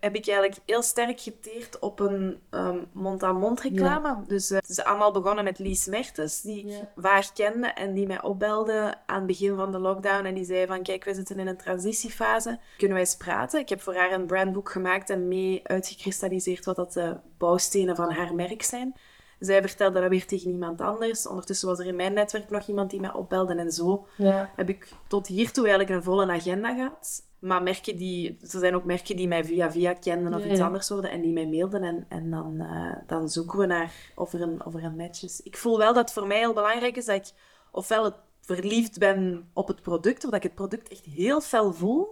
[0.07, 4.17] heb ik eigenlijk heel sterk geteerd op een ehm, mond-aan-mond reclame.
[4.27, 6.89] Dus eh, het is allemaal begonnen met Lies Mertens, die ik Ja.
[6.97, 10.25] vaag kende en die mij opbelde aan het begin van de lockdown.
[10.25, 12.59] En die zei van, kijk, we zitten in een transitiefase.
[12.77, 13.61] Kunnen wij eens praten?
[13.61, 18.11] Ik heb voor haar een brandboek gemaakt en mee uitgekristalliseerd wat dat de bouwstenen van
[18.13, 18.95] haar merk zijn.
[19.39, 21.27] Zij vertelde dat weer tegen iemand anders.
[21.27, 23.55] Ondertussen was er in mijn netwerk nog iemand die mij opbelde.
[23.55, 24.51] En zo Ja.
[24.57, 27.23] heb ik tot hiertoe eigenlijk een volle agenda gehad.
[27.47, 30.61] Maar merken die, er zijn ook merken die mij via via kenden of Ja, iets
[30.61, 31.83] anders worden en die mij mailden.
[31.83, 35.23] En, en dan, eh, dan zoeken we naar of er, een, of er een match
[35.23, 35.41] is.
[35.43, 37.33] Ik voel wel dat het voor mij heel belangrijk is dat ik
[37.71, 41.73] ofwel het verliefd ben op het product, of dat ik het product echt heel fel
[41.73, 42.09] voel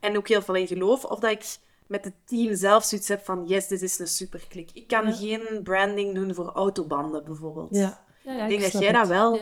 [0.00, 3.24] en ook heel veel in geloof, of dat ik met het team zelf zoiets heb
[3.24, 4.70] van yes, dit is een superklik.
[4.72, 5.12] Ik kan Ja.
[5.12, 7.74] geen branding doen voor autobanden bijvoorbeeld.
[7.76, 8.04] Ja.
[8.24, 8.96] Ja, ja, Ik denk dat jij het.
[8.96, 9.40] dat wel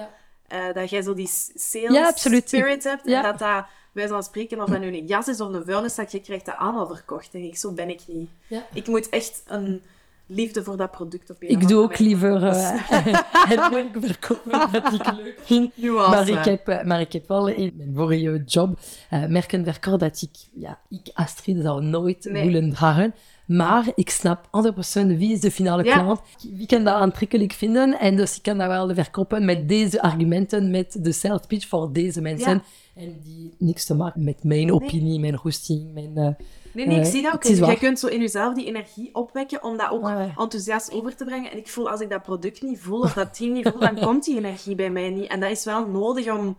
[0.51, 3.03] Eh, dat jij zo die sales Ja, spirit hebt.
[3.05, 3.17] Ja.
[3.17, 6.09] En dat dat, wij zullen spreken, of dat nu een jas is of een vuilniszak,
[6.09, 7.33] je krijgt dat allemaal verkocht.
[7.33, 8.31] Denk ik, zo ben ik niet.
[8.47, 8.67] Ja.
[8.73, 9.83] Ik moet echt een
[10.31, 12.73] liefde voor dat product op een Ik doe ook liever uh,
[13.53, 15.77] het werk verkopen dat ik leuk vind.
[15.77, 16.11] Nuance.
[16.11, 18.79] Maar ik, heb, eh, maar ik heb wel in mijn vorige job
[19.11, 22.45] eh, merken verkocht dat ik, ja, ik Astrid zou nooit Nee.
[22.47, 23.15] willen dragen.
[23.57, 25.99] Maar ik snap 100% wie is de finale Ja.
[25.99, 26.21] klant.
[26.53, 27.99] Wie kan dat aantrekkelijk vinden?
[27.99, 31.93] En dus ik kan dat wel verkopen met deze argumenten, met de sales pitch voor
[31.93, 32.53] deze mensen.
[32.53, 33.03] Ja.
[33.03, 36.17] En die niks te maken met mijn opinie, mijn roesting, mijn...
[36.17, 37.43] eh, Nee, nee, ik Eh, zie dat ook.
[37.45, 40.33] Jij kunt zo in jezelf die energie opwekken om dat ook ja.
[40.37, 41.51] enthousiast over te brengen.
[41.51, 43.99] En ik voel, als ik dat product niet voel, of dat team niet voel, dan
[44.07, 45.27] komt die energie bij mij niet.
[45.31, 46.59] En dat is wel nodig om,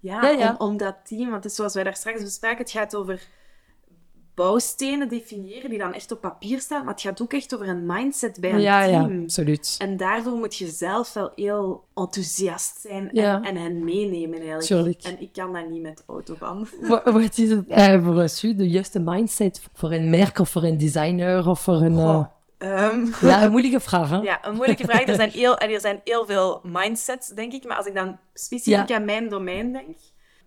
[0.00, 0.54] ja, Ja, ja.
[0.58, 1.22] Om, om dat team...
[1.30, 3.28] Want het is zoals wij daar straks bespraken, het gaat over
[4.44, 7.86] bouwstenen definiëren die dan echt op papier staan, maar het gaat ook echt over een
[7.86, 9.22] mindset bij een ja, ja, team.
[9.22, 9.74] absoluut.
[9.78, 13.34] En daarvoor moet je zelf wel heel enthousiast zijn Ja.
[13.36, 14.64] en, en hen meenemen eigenlijk.
[14.66, 15.02] Tuurlijk.
[15.02, 16.68] En ik kan dat niet met autoband.
[16.88, 20.62] Wa- Wat is het eh, voor u de juiste mindset voor een merk of voor
[20.62, 21.98] een designer of voor een...
[21.98, 22.24] eh,
[22.58, 24.16] ehm, Ja, een moeilijke vraag, hè?
[24.16, 25.06] Ja, een moeilijke vraag.
[25.06, 27.64] Er zijn heel, er zijn heel veel mindsets, denk ik.
[27.64, 28.96] Maar als ik dan specifiek Ja.
[28.96, 29.96] aan mijn domein denk,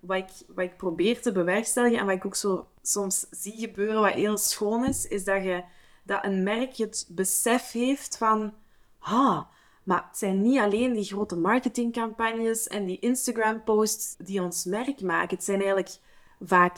[0.06, 4.38] wat ik, probeer te bewerkstelligen en wat ik ook zo soms zie gebeuren, wat heel
[4.38, 5.64] schoon is, is dat, je,
[6.04, 8.54] dat een merk het besef heeft van...
[9.00, 9.42] Ah,
[9.84, 15.36] maar het zijn niet alleen die grote marketingcampagnes en die Instagram-posts die ons merk maken.
[15.36, 15.98] Het zijn eigenlijk
[16.40, 16.78] vaak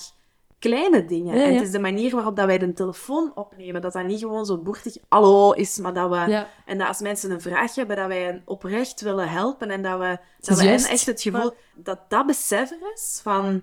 [0.70, 1.38] kleine dingen.
[1.38, 3.82] Ja, En het is de manier waarop dat wij de telefoon opnemen.
[3.82, 6.46] Dat dat niet gewoon zo boertig hallo is, maar dat we...
[6.66, 9.70] En dat als mensen een vraag hebben, dat wij hen oprecht willen helpen.
[9.70, 11.52] En dat we, dat we hen echt het gevoel...
[11.76, 13.62] Dat dat besef er is van...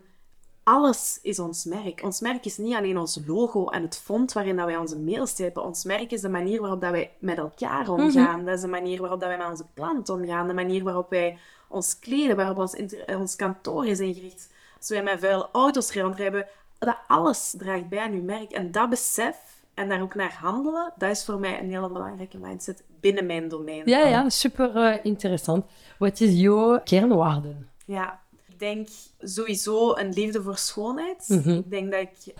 [0.65, 2.03] Alles is ons merk.
[2.05, 5.35] Ons merk is niet alleen ons logo en het font waarin dat wij onze mails
[5.35, 5.65] typen.
[5.65, 8.45] Ons merk is de manier waarop dat wij met elkaar omgaan.
[8.45, 10.47] Dat is de manier waarop dat wij met onze klant omgaan.
[10.49, 11.39] De manier waarop wij
[11.69, 14.49] ons kleden, waarop ons, inter- ons kantoor is ingericht.
[14.79, 16.47] Als wij met vuile auto's rondrijden,
[16.87, 18.51] dat alles draagt bij aan uw merk.
[18.51, 19.37] En dat besef
[19.75, 23.49] en daar ook naar handelen, dat is voor mij een hele belangrijke mindset binnen mijn
[23.49, 23.83] domein.
[23.85, 25.65] Ja, ja, super eh, interessant.
[25.99, 27.69] Wat is jouw kernwaarden?
[27.87, 28.21] Ja.
[28.49, 28.89] Ik denk
[29.21, 31.25] sowieso een liefde voor schoonheid.
[31.29, 31.51] Mhm.
[31.51, 32.35] Ik denk dat ik...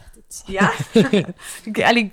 [0.47, 0.73] Ja.
[1.65, 2.13] ik,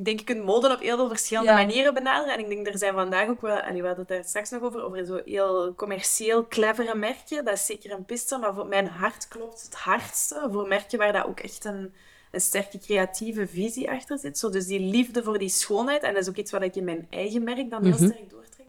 [0.00, 1.56] ik denk, je kunt mode op heel veel verschillende Ja.
[1.56, 2.34] manieren benaderen.
[2.34, 3.60] En ik denk, er zijn vandaag ook wel...
[3.60, 7.44] Allee, we hadden het daar straks nog over, over zo heel commercieel clevere merken.
[7.44, 10.48] Dat is zeker een piste, maar voor mijn hart klopt het hardste.
[10.52, 11.94] Voor merken waar dat ook echt een,
[12.30, 14.38] een sterke creatieve visie achter zit.
[14.38, 16.02] Zo, dus die liefde voor die schoonheid.
[16.02, 18.04] En dat is ook iets wat ik in mijn eigen merk dan heel Mhm.
[18.06, 18.66] sterk doortrek.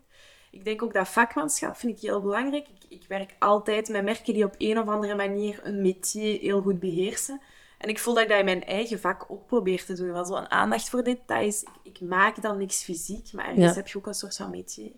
[0.51, 2.67] Ik denk ook dat vakmanschap vind ik heel belangrijk.
[2.67, 6.61] Ik, ik werk altijd met merken die op een of andere manier een métier heel
[6.61, 7.41] goed beheersen.
[7.81, 10.11] En ik voel dat ik dat in mijn eigen vak ook probeer te doen.
[10.11, 11.61] Wel een aandacht voor details.
[11.63, 13.73] Ik, ik maak dan niks fysiek, maar ergens Ja.
[13.73, 14.91] heb je ook een soort van métier.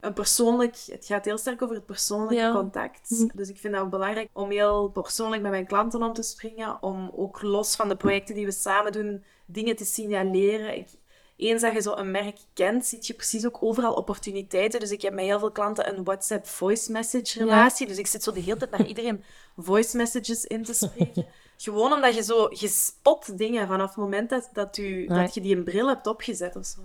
[0.00, 2.52] Een persoonlijk, het gaat heel sterk over het persoonlijke Ja.
[2.52, 3.08] contact.
[3.08, 3.28] Hm.
[3.34, 6.82] Dus ik vind dat belangrijk om heel persoonlijk met mijn klanten om te springen.
[6.82, 10.76] Om ook los van de projecten die we samen doen, dingen te signaleren.
[10.76, 10.88] Ik,
[11.36, 14.80] eens dat je zo een merk kent, ziet je precies ook overal opportuniteiten.
[14.80, 17.86] Dus ik heb met heel veel klanten een WhatsApp voice message relatie.
[17.86, 19.24] Dus ik zit zo de hele tijd naar iedereen
[19.56, 21.26] voice messages in te spreken.
[21.56, 25.40] Gewoon omdat je zo, je spot dingen vanaf het moment dat, dat, u, dat je
[25.40, 26.80] die een bril hebt opgezet of zo.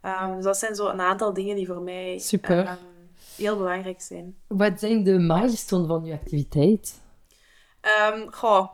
[0.00, 2.64] Ehm, dus dat zijn zo een aantal dingen die voor mij Super.
[2.64, 2.76] ehm,
[3.36, 4.36] heel belangrijk zijn.
[4.46, 7.00] Wat zijn de milestones van je activiteit?
[7.80, 8.68] Ehm, goh,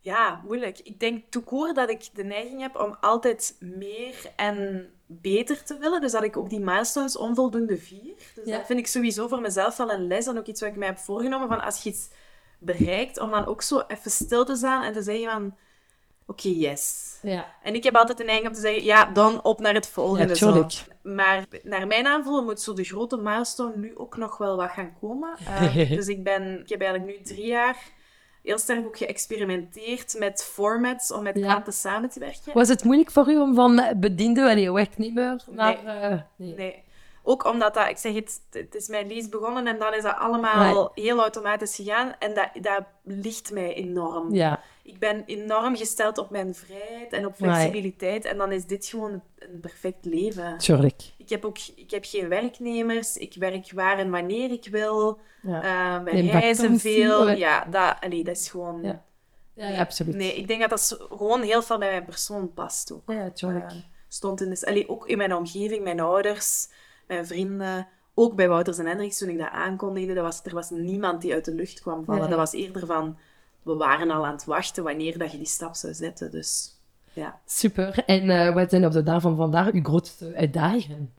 [0.00, 0.78] ja, moeilijk.
[0.78, 6.00] Ik denk toekoor dat ik de neiging heb om altijd meer en beter te willen.
[6.00, 8.14] Dus dat ik ook die milestones onvoldoende vier.
[8.34, 8.56] Dus Ja.
[8.56, 10.26] dat vind ik sowieso voor mezelf wel een les.
[10.26, 11.48] En ook iets wat ik mij heb voorgenomen.
[11.48, 12.08] Van als je iets
[12.58, 15.56] bereikt, om dan ook zo even stil te staan en te zeggen van...
[16.26, 17.18] Oké, yes.
[17.22, 17.46] Ja.
[17.62, 20.34] En ik heb altijd de neiging om te zeggen, ja, dan op naar het volgende.
[20.38, 20.66] Ja.
[21.02, 24.92] Maar naar mijn aanvoelen moet zo de grote milestone nu ook nog wel wat gaan
[25.00, 25.36] komen.
[25.46, 27.76] Eh, dus ik, ben, ik heb eigenlijk nu drie jaar
[28.42, 31.44] heel sterk ook geëxperimenteerd met formats om met Ja.
[31.46, 32.52] klanten samen te werken.
[32.54, 35.78] Was het moeilijk voor u om van bediende, allee, werknemer, naar...
[35.84, 35.94] Nee.
[35.96, 36.54] eh, nee.
[36.54, 36.84] Nee.
[37.30, 40.16] Ook omdat dat, ik zeg het, het is mijn lease begonnen en dan is dat
[40.16, 42.14] allemaal heel automatisch gegaan.
[42.18, 44.34] En dat, dat ligt mij enorm.
[44.34, 48.24] Ja, Ik ben enorm gesteld op mijn vrijheid en op flexibiliteit.
[48.24, 50.58] En dan is dit gewoon een, perfect leven.
[50.58, 51.02] tuurlijk.
[51.16, 53.16] Ik heb ook ik heb geen werknemers.
[53.16, 55.18] Ik werk waar en wanneer ik wil.
[55.42, 55.62] Ja.
[55.62, 57.30] Eh, wij reizen veel.
[57.30, 58.82] Ja, dat, allee, dat is gewoon...
[58.82, 59.04] Ja.
[59.54, 60.14] Ja, ja, absoluut.
[60.14, 63.12] Nee, ik denk dat dat gewoon heel veel bij mijn persoon past ook.
[63.12, 63.70] Ja, tuurlijk.
[63.70, 63.76] Eh,
[64.08, 66.68] stond in de, allee, ook in mijn omgeving, mijn ouders,
[67.08, 67.86] mijn vrienden.
[68.14, 71.32] Ook bij Wouters en Hendricks, toen ik dat aankondigde, dat was, er was niemand die
[71.32, 72.20] uit de lucht kwam vallen.
[72.20, 72.28] Nee.
[72.28, 73.18] Dat was eerder van,
[73.62, 76.30] we waren al aan het wachten wanneer dat je die stap zou zetten.
[76.30, 76.78] Dus
[77.12, 77.40] ja.
[77.46, 78.04] Super.
[78.06, 81.12] En eh, wat zijn op de dag van vandaag uw grootste uitdagingen?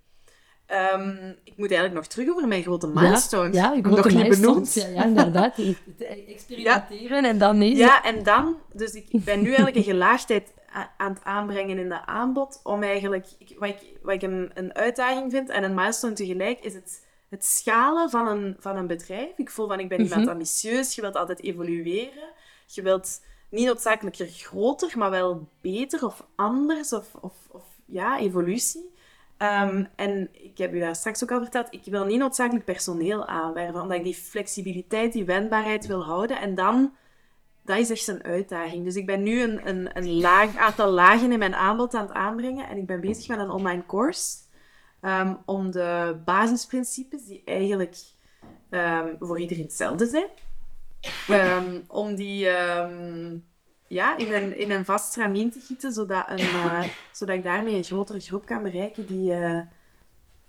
[0.65, 3.55] Ehm, ik moet eigenlijk nog terug over mijn grote milestones.
[3.55, 4.73] Ja, ja uw Nog grote niet benoemd.
[4.73, 5.57] Ja, ja, inderdaad.
[6.27, 7.75] Experimenteren en dan nee.
[7.75, 10.53] Ja, en dan, dus ik, ik ben nu eigenlijk een gelaagdheid
[10.97, 13.27] aan het aanbrengen in de aanbod, om eigenlijk,
[13.57, 17.45] wat ik, wat ik een, een uitdaging vind en een milestone tegelijk, is het, het
[17.45, 19.37] schalen van een, van een bedrijf.
[19.37, 20.29] Ik voel van, ik ben iemand Mhm.
[20.29, 22.29] ambitieus, je wilt altijd evolueren,
[22.65, 28.97] je wilt niet noodzakelijk groter, maar wel beter of anders, of, of, of ja, evolutie.
[29.37, 33.25] Ehm, en ik heb u daar straks ook al verteld, ik wil niet noodzakelijk personeel
[33.25, 36.39] aanwerven, omdat ik die flexibiliteit, die wendbaarheid wil houden.
[36.39, 36.95] En dan,
[37.69, 38.83] dat is echt een uitdaging.
[38.83, 42.15] Dus ik ben nu een, een, een laag, aantal lagen in mijn aanbod aan het
[42.15, 42.67] aanbrengen.
[42.67, 44.37] En ik ben bezig met een online course
[45.01, 47.97] ehm, om de basisprincipes, die eigenlijk
[48.69, 50.29] ehm, voor iedereen hetzelfde zijn,
[51.27, 52.47] ehm, om die
[53.89, 57.83] ja, in, een, in een vast te gieten, zodat, een, eh, zodat ik daarmee een
[57.83, 59.61] grotere groep kan bereiken die, eh,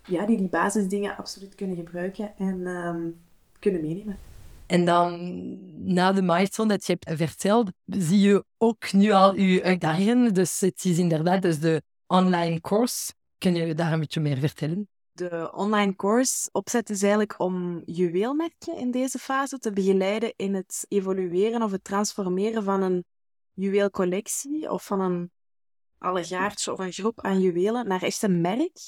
[0.05, 3.21] ja, die die basisdingen absoluut kunnen gebruiken en
[3.59, 4.30] kunnen meenemen.
[4.71, 5.59] En dan,
[5.95, 10.35] na de milestone dat je hebt verteld, zie je ook nu al je uitdagingen.
[10.35, 13.13] Dus het is inderdaad dus de online course.
[13.39, 14.89] Kun je daar een beetje meer vertellen?
[15.13, 20.85] De online course opzet is eigenlijk om juweelmerken in deze fase te begeleiden in het
[20.89, 23.05] evolueren of het transformeren van een
[23.53, 25.31] juweelcollectie of van een
[26.01, 28.79] allegaartje of een groep aan juwelen naar echt een merk.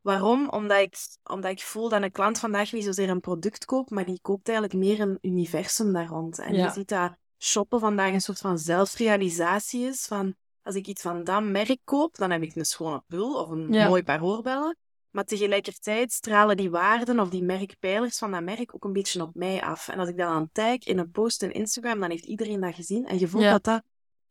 [0.00, 0.48] Waarom?
[0.48, 0.96] Omdat ik,
[1.30, 4.48] omdat ik voel dat een klant vandaag niet zozeer een product koopt, maar die koopt
[4.48, 6.38] eigenlijk meer een universum daar rond.
[6.38, 6.64] En Ja.
[6.64, 10.06] je ziet dat shoppen vandaag een soort van zelfrealisatie is.
[10.06, 13.48] Van, als ik iets van dat merk koop, dan heb ik een schone pul of
[13.50, 13.88] een Ja.
[13.88, 14.76] mooi paar oorbellen.
[15.10, 19.34] Maar tegelijkertijd stralen die waarden of die merkpijlers van dat merk ook een beetje op
[19.34, 19.88] mij af.
[19.88, 22.74] En als ik dat dan tag in een post in Instagram, dan heeft iedereen dat
[22.74, 23.06] gezien.
[23.06, 23.50] En je voelt Ja.
[23.50, 23.82] dat dat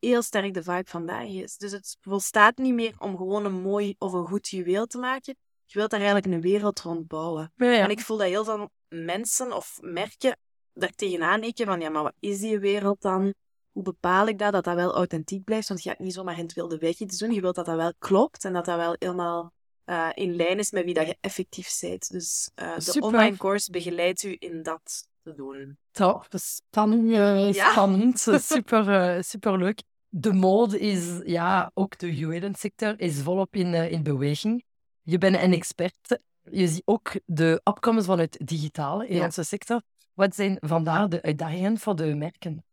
[0.05, 1.57] heel sterk de vibe vandaag is.
[1.57, 5.35] Dus het volstaat niet meer om gewoon een mooi of een goed juweel te maken.
[5.65, 7.51] Je wilt daar eigenlijk een wereld rond bouwen.
[7.55, 7.83] Ja, ja.
[7.83, 10.37] En ik voel dat heel veel mensen of merken
[10.73, 13.33] daar tegenaan hikken van, ja, maar wat is die wereld dan?
[13.71, 15.67] Hoe bepaal ik dat, dat dat wel authentiek blijft?
[15.67, 17.31] Want je gaat niet zomaar in het wilde weg iets doen.
[17.33, 19.51] Je wilt dat dat wel klopt en dat dat wel helemaal
[19.83, 22.11] eh, in lijn is met wie dat je effectief bent.
[22.11, 25.77] Dus eh, de online course begeleidt u in dat te doen.
[25.91, 27.09] Top, spannend,
[27.55, 27.71] Ja.
[27.71, 28.19] spannend.
[28.53, 29.81] super, eh, super leuk.
[30.15, 34.63] De mode is, ja, ook de juwelensector is volop in, eh, in beweging.
[35.01, 36.19] Je bent een expert.
[36.51, 39.23] Je ziet ook de opkomst van het digitale in Ja.
[39.25, 39.81] onze sector.
[40.13, 42.63] Wat zijn vandaar de uitdagingen voor de merken?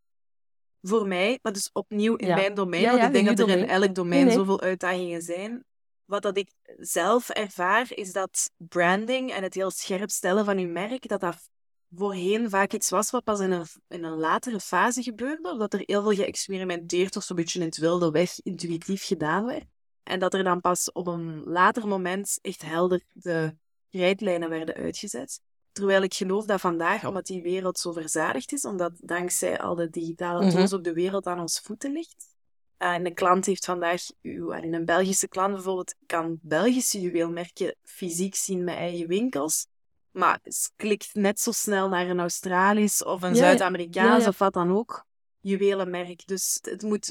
[0.82, 2.34] Voor mij, maar dus opnieuw in Ja.
[2.34, 4.34] mijn domein, Ja, want ik denk dat er in elk domein Nee, nee.
[4.34, 5.64] zoveel uitdagingen zijn.
[6.04, 10.66] Wat dat ik zelf ervaar, is dat branding en het heel scherp stellen van je
[10.66, 11.48] merk, dat dat
[11.94, 15.72] voorheen vaak iets was wat pas in een, in een latere fase gebeurde, of dat
[15.74, 19.64] er heel veel geëxperimenteerd of zo'n beetje in het wilde weg intuïtief gedaan werd.
[20.02, 23.56] En dat er dan pas op een later moment echt helder de
[23.90, 25.40] rijdlijnen werden uitgezet.
[25.72, 29.90] Terwijl ik geloof dat vandaag, omdat die wereld zo verzadigd is, omdat dankzij al de
[29.90, 30.50] digitale Mhm.
[30.50, 32.28] tools ook de wereld aan ons voeten ligt.
[32.76, 37.76] eh, en een klant heeft vandaag, uw, en een Belgische klant bijvoorbeeld, kan Belgische juweelmerken
[37.82, 39.66] fysiek zien met eigen winkels.
[40.12, 40.40] Maar
[40.76, 43.36] klikt net zo snel naar een Australisch of een Ja.
[43.36, 45.04] Zuid-Amerikaans Ja, of wat dan ook
[45.40, 46.26] juwelenmerk.
[46.26, 47.08] Dus het moet,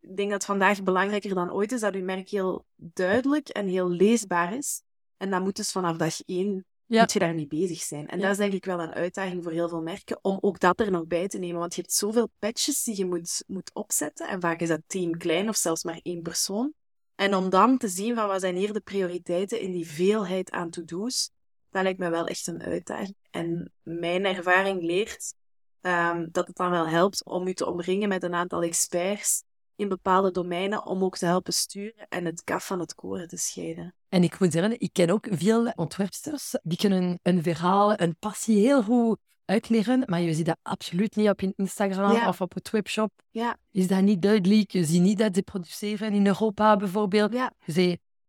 [0.00, 3.88] ik denk dat vandaag belangrijker dan ooit is dat uw merk heel duidelijk en heel
[3.88, 4.82] leesbaar is.
[5.16, 7.00] En dat moet dus vanaf dag één Ja.
[7.00, 8.08] moet je daar niet bezig zijn.
[8.08, 8.22] En Ja.
[8.22, 10.90] dat is denk ik wel een uitdaging voor heel veel merken, om ook dat er
[10.90, 11.60] nog bij te nemen.
[11.60, 14.28] Want je hebt zoveel patches die je moet, moet opzetten.
[14.28, 16.72] En vaak is dat team klein of zelfs maar één persoon.
[17.14, 20.70] En om dan te zien van wat zijn hier de prioriteiten in die veelheid aan
[20.70, 21.30] to-do's,
[21.72, 23.16] dat lijkt me wel echt een uitdaging.
[23.30, 25.34] En mijn ervaring leert
[25.80, 29.42] ehm, dat het dan wel helpt om je te omringen met een aantal experts
[29.76, 33.36] in bepaalde domeinen, om ook te helpen sturen en het kaf van het koren te
[33.36, 33.94] scheiden.
[34.08, 38.58] En ik moet zeggen, ik ken ook veel ontwerpsters die kunnen een verhaal, een passie
[38.58, 42.28] heel goed uitleggen, maar je ziet dat absoluut niet op in Instagram Ja.
[42.28, 43.12] of op het webshop.
[43.30, 44.70] Ja, Is dat niet duidelijk?
[44.70, 47.32] Je ziet niet dat ze produceren in Europa bijvoorbeeld.
[47.32, 47.52] ja,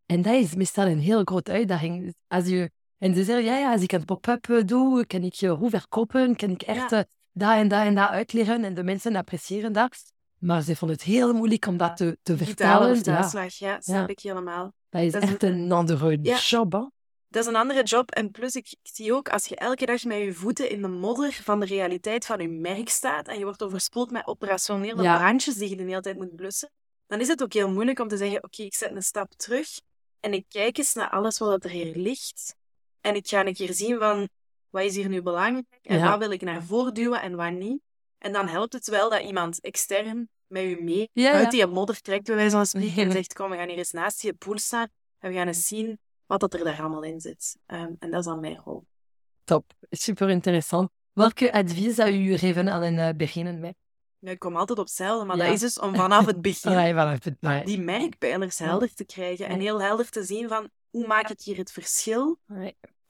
[0.06, 2.16] en dat is meestal een heel grote uitdaging.
[2.28, 2.72] Als je,
[3.04, 5.70] en ze zeggen, ja, ja, als ik een pop-up eh, doe, kan ik je hoe
[5.70, 6.98] verkopen, kan ik echt Ja.
[6.98, 10.12] eh, dat en dat en dat uitleggen en de mensen appreciëren dat.
[10.40, 13.00] Maar ze vonden het heel moeilijk om dat te, te vertalen.
[13.04, 14.08] Ja, ja, snap Ja.
[14.08, 14.74] ik helemaal.
[14.90, 16.72] dat is Dat is echt een andere job.
[16.72, 16.80] Hè?
[17.28, 18.12] Dat is een andere job.
[18.12, 20.88] En plus, ik, ik zie ook, als je elke dag met je voeten in de
[20.88, 25.56] modder van de realiteit van je merk staat en je wordt overspoeld met operationele brandjes
[25.56, 26.70] die je de hele tijd moet blussen,
[27.08, 29.68] dan is het ook heel moeilijk om te zeggen, oké, ik zet een stap terug
[30.20, 32.56] en ik kijk eens naar alles wat er hier ligt.
[33.04, 34.30] En ik ga een keer zien van,
[34.70, 36.10] wat is hier nu belangrijk en Ja.
[36.10, 37.82] wat wil ik naar voren duwen en wat niet.
[38.18, 42.02] En dan helpt het wel dat iemand extern met u mee Ja, uit die modder
[42.02, 44.58] trekt, bij wijze van spreken, en zegt, kom, we gaan hier eens naast die poel
[44.58, 44.88] staan
[45.20, 47.58] en we gaan eens zien wat dat er daar allemaal in zit.
[47.66, 48.86] Ehm, en dat is dan mijn rol.
[49.44, 50.90] Top, super interessant.
[51.14, 53.76] Welke advies zou u geven aan een uh, beginnend merk?
[54.20, 55.44] Ik kom altijd op hetzelfde, maar Ja.
[55.46, 59.48] dat is dus om vanaf het begin ja, vanaf het- die merkpijlers helder te krijgen
[59.48, 62.40] en heel helder te zien van hoe maak ik hier het verschil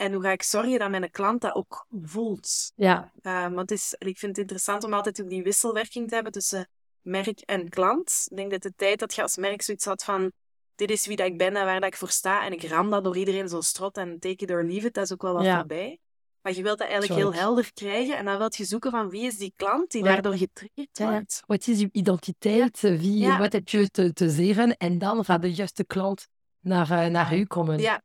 [0.04, 2.72] en hoe ga ik zorgen dat mijn klant dat ook voelt.
[2.76, 6.14] Ja, Ehm, want het is, ik vind het interessant om altijd ook die wisselwerking te
[6.16, 6.70] hebben tussen
[7.02, 8.26] merk en klant.
[8.30, 10.32] Ik denk dat de tijd dat je als merk zoiets had van
[10.76, 12.90] dit is wie dat ik ben en waar dat ik voor sta en ik ram
[12.90, 15.34] dat door iedereen zo strot en take it or leave it, dat is ook wel
[15.34, 15.58] wat Ja.
[15.58, 15.98] voorbij.
[16.42, 19.26] Maar je wilt dat eigenlijk heel helder krijgen en dan wil je zoeken van wie
[19.26, 20.12] is die klant die Ja.
[20.12, 21.42] daardoor getriggerd wordt.
[21.46, 22.80] wat is uw identiteit?
[22.82, 23.38] Wie.
[23.38, 24.78] Wat heb je te, te zeggen?
[24.78, 26.28] En dan gaat de juiste klant
[26.60, 27.80] naar, eh, naar u komen.
[27.80, 28.02] Ja,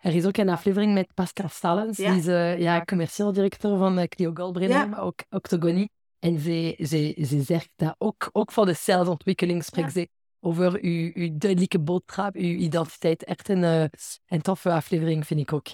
[0.00, 2.10] Er is ook een aflevering met Pascal Stallens, Ja.
[2.10, 4.86] die is eh, ja, commercieel directeur van uh, Clio Goldbrenner, Ja.
[4.86, 5.88] maar ook Octogony.
[6.18, 10.08] En ze, ze, ze zegt dat ook, ook voor de salesontwikkeling spreekt ze
[10.40, 13.24] over uw, uw duidelijke boodschap, uw identiteit.
[13.24, 13.84] Echt een, eh,
[14.26, 15.66] een toffe aflevering, vind ik ook.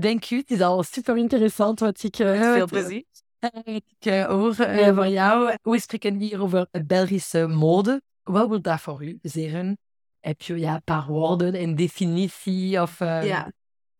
[0.00, 3.04] Denk u, het is al super interessant wat ik veel wat- plezier.
[3.64, 4.54] ik hoor
[4.94, 5.56] van jou.
[5.62, 8.02] We spreken hier over Belgische mode.
[8.22, 9.78] Wat wil dat voor u zeggen?
[10.20, 12.80] Heb je ja, een paar woorden, een definitie?
[12.82, 13.52] Of, Ja.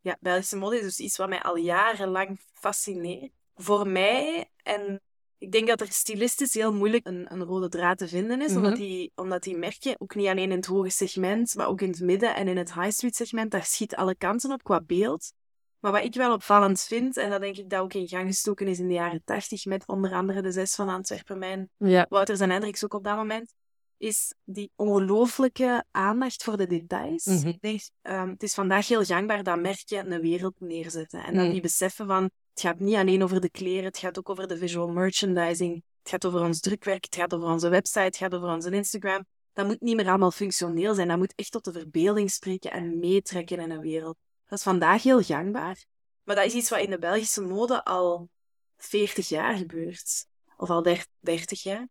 [0.03, 3.31] Ja, Belgische mode is dus iets wat mij al jarenlang fascineert.
[3.55, 5.01] Voor mij, en
[5.37, 8.57] ik denk dat er stilistisch heel moeilijk een, een rode draad te vinden is, Mhm.
[8.57, 11.89] omdat, die, omdat die merken, ook niet alleen in het hoge segment, maar ook in
[11.89, 15.33] het midden en in het high street segment, daar schiet alle kanten op qua beeld.
[15.79, 18.67] Maar wat ik wel opvallend vind, en dat denk ik dat ook in gang gestoken
[18.67, 22.05] is in de jaren tachtig, met onder andere de zes van Antwerpen, mijn Ja.
[22.09, 23.53] Wouters en Hendricks ook op dat moment,
[23.97, 27.25] is die ongelooflijke aandacht voor de details.
[27.25, 27.47] Mhm.
[27.47, 31.23] Ik denk, ehm, het is vandaag heel gangbaar dat merken een wereld neerzetten.
[31.23, 31.51] En dat Mm.
[31.51, 34.57] die beseffen van, het gaat niet alleen over de kleren, het gaat ook over de
[34.57, 38.47] visual merchandising, het gaat over ons drukwerk, het gaat over onze website, het gaat over
[38.49, 39.25] onze Instagram.
[39.53, 42.99] Dat moet niet meer allemaal functioneel zijn, dat moet echt tot de verbeelding spreken en
[42.99, 44.17] meetrekken in een wereld.
[44.47, 45.85] Dat is vandaag heel gangbaar.
[46.23, 48.29] Maar dat is iets wat in de Belgische mode al
[48.77, 50.25] 40 jaar gebeurt.
[50.57, 51.87] Of al der- 30 jaar.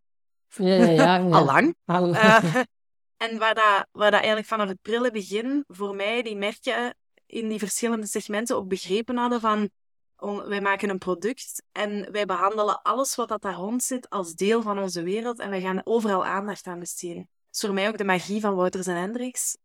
[0.57, 1.17] Ja, ja, ja.
[1.17, 1.29] ja.
[1.37, 1.45] Al
[2.15, 2.55] Eh,
[3.31, 6.95] en waar dat, waar dat eigenlijk vanaf het prille begin voor mij die merken
[7.27, 9.71] in die verschillende segmenten ook begrepen hadden van
[10.17, 14.35] on- wij maken een product en wij behandelen alles wat dat daar rond zit als
[14.35, 17.17] deel van onze wereld en wij gaan overal aandacht aan besteden.
[17.23, 19.57] Dat is voor mij ook de magie van Wouters en Hendricks,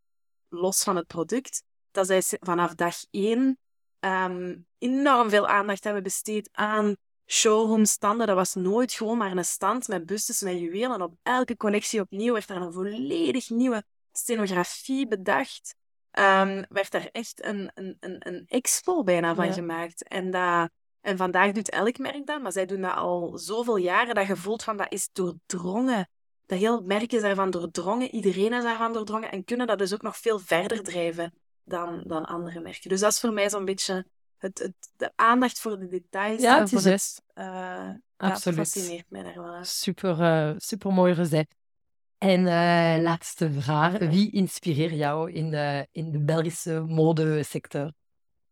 [0.49, 3.57] los van het product, dat zij vanaf dag één
[3.99, 6.95] ehm, enorm veel aandacht hebben besteed aan
[7.27, 8.27] showroomstanden.
[8.27, 11.01] Dat was nooit gewoon maar een stand met bustes met juwelen.
[11.01, 15.75] Op elke collectie opnieuw werd daar een volledig nieuwe scenografie bedacht.
[16.11, 19.53] Ehm, werd daar echt een, een, een, een expo bijna van Ja.
[19.53, 20.07] gemaakt.
[20.07, 20.69] En, dat,
[21.01, 24.35] en vandaag doet elk merk dat, maar zij doen dat al zoveel jaren dat je
[24.35, 26.09] voelt van dat is doordrongen.
[26.45, 30.01] Dat heel merk is daarvan doordrongen, iedereen is daarvan doordrongen en kunnen dat dus ook
[30.01, 32.89] nog veel verder drijven dan, dan andere merken.
[32.89, 34.05] Dus dat is voor mij zo'n beetje
[34.37, 36.41] het, het, de aandacht voor de details.
[36.41, 38.57] Ja, en voor het, ja, Absoluut.
[38.57, 39.63] fascineert mij daar wel.
[39.63, 41.55] Super, eh, super mooi gezegd.
[42.17, 43.97] En eh, laatste vraag.
[43.97, 47.91] Wie inspireert jou in de, in de Belgische modesector?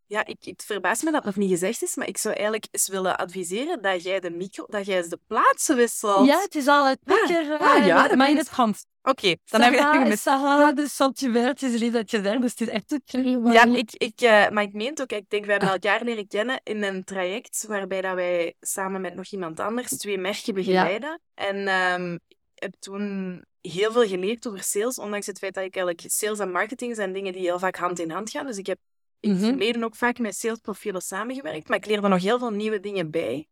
[0.07, 2.67] Ja, ik, het verbaast me dat het nog niet gezegd is, maar ik zou eigenlijk
[2.71, 6.27] eens willen adviseren dat jij de micro, dat jij eens de plaatsen wisselt.
[6.27, 8.85] Ja, het is al het lekker, ah, eh, ja, maar- in het Frans.
[9.07, 10.21] Oké, dan heb je het Sarah, gemist.
[10.21, 13.51] Sarah de Sanctuaire, het is lief dat je daar, dus het is echt een.
[13.51, 15.11] Ja, ik, ik, eh, maar ik meen het ook.
[15.11, 19.15] Ik denk, we hebben elkaar leren kennen in een traject waarbij dat wij samen met
[19.15, 21.21] nog iemand anders twee merken begeleiden.
[21.33, 25.75] En ehm, ik heb toen heel veel geleerd over sales, ondanks het feit dat ik
[25.75, 28.45] eigenlijk sales en marketing zijn dingen die heel vaak hand in hand gaan.
[28.45, 28.77] Dus ik heb
[29.19, 29.49] in het Mhm.
[29.49, 33.47] verleden ook vaak met salesprofielen samengewerkt, maar ik leerde nog heel veel nieuwe dingen bij.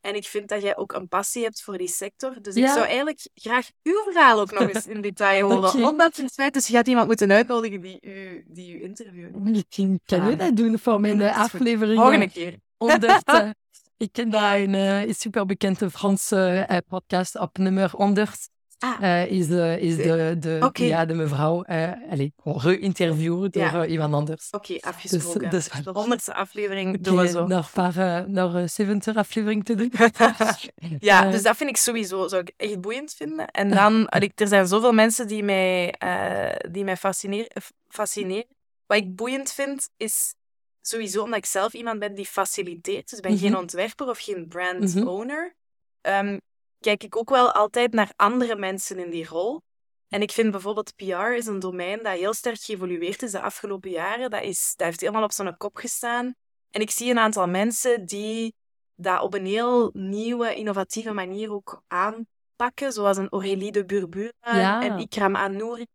[0.00, 2.42] En ik vind dat jij ook een passie hebt voor die sector.
[2.42, 5.68] Dus ik zou eigenlijk graag uw verhaal ook nog eens in detail horen.
[5.68, 5.86] Oké.
[5.86, 9.36] Omdat het feit, dus je gaat iemand moeten uitnodigen die u, die u interviewt.
[9.36, 12.00] Misschien kan je dat doen voor mijn eh, aflevering.
[12.00, 12.56] Volgende keer.
[12.76, 13.24] 100.
[13.24, 13.50] eh,
[13.96, 18.48] ik ken daar een eh, super bekende Franse podcast op nummer 100.
[18.78, 19.02] Ah.
[19.22, 23.82] Eh, is de, is de, de, ja, de mevrouw uh, allez, door Ja.
[23.84, 24.48] eh, iemand anders.
[24.50, 25.50] Oké, afgesproken.
[25.50, 27.46] Dus- de honderdste aflevering doen we zo.
[27.46, 29.92] nog een paar, uh, nog een 70 aflevering te doen.
[30.98, 33.46] ja, Eh, dus dat vind ik sowieso zou ik echt boeiend vinden.
[33.50, 38.46] En dan, allee, er zijn zoveel mensen die mij, eh, die mij fascineren, eh, fascineren.
[38.86, 40.34] Wat ik boeiend vind, is
[40.80, 43.08] sowieso omdat ik zelf iemand ben die faciliteert.
[43.08, 43.40] Dus ik ben Mhm.
[43.40, 45.06] geen ontwerper of geen brand Mhm.
[45.06, 45.54] owner.
[46.00, 46.38] Ehm,
[46.80, 49.62] kijk ik ook wel altijd naar andere mensen in die rol.
[50.08, 53.90] En ik vind bijvoorbeeld PR is een domein dat heel sterk geëvolueerd is de afgelopen
[53.90, 54.30] jaren.
[54.30, 56.34] Dat, is, dat heeft helemaal op zijn kop gestaan.
[56.70, 58.54] En ik zie een aantal mensen die
[58.94, 62.92] dat op een heel nieuwe, innovatieve manier ook aanpakken.
[62.92, 64.82] Zoals een Aurélie de Ja.
[64.82, 65.86] en Ikram Anouri.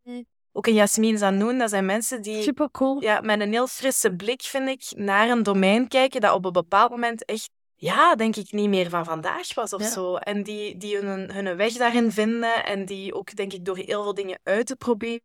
[0.52, 1.58] Ook een Yasmin Zanoun.
[1.58, 3.02] Dat zijn mensen die Super cool.
[3.02, 6.52] ja, met een heel frisse blik, vind ik, naar een domein kijken dat op een
[6.52, 7.50] bepaald moment echt,
[7.84, 9.90] ja, denk ik, niet meer van vandaag was of Ja.
[9.90, 10.16] zo.
[10.16, 14.04] En die, die hun, hun weg daarin vinden en die ook, denk ik, door heel
[14.04, 15.22] veel dingen uit te proberen,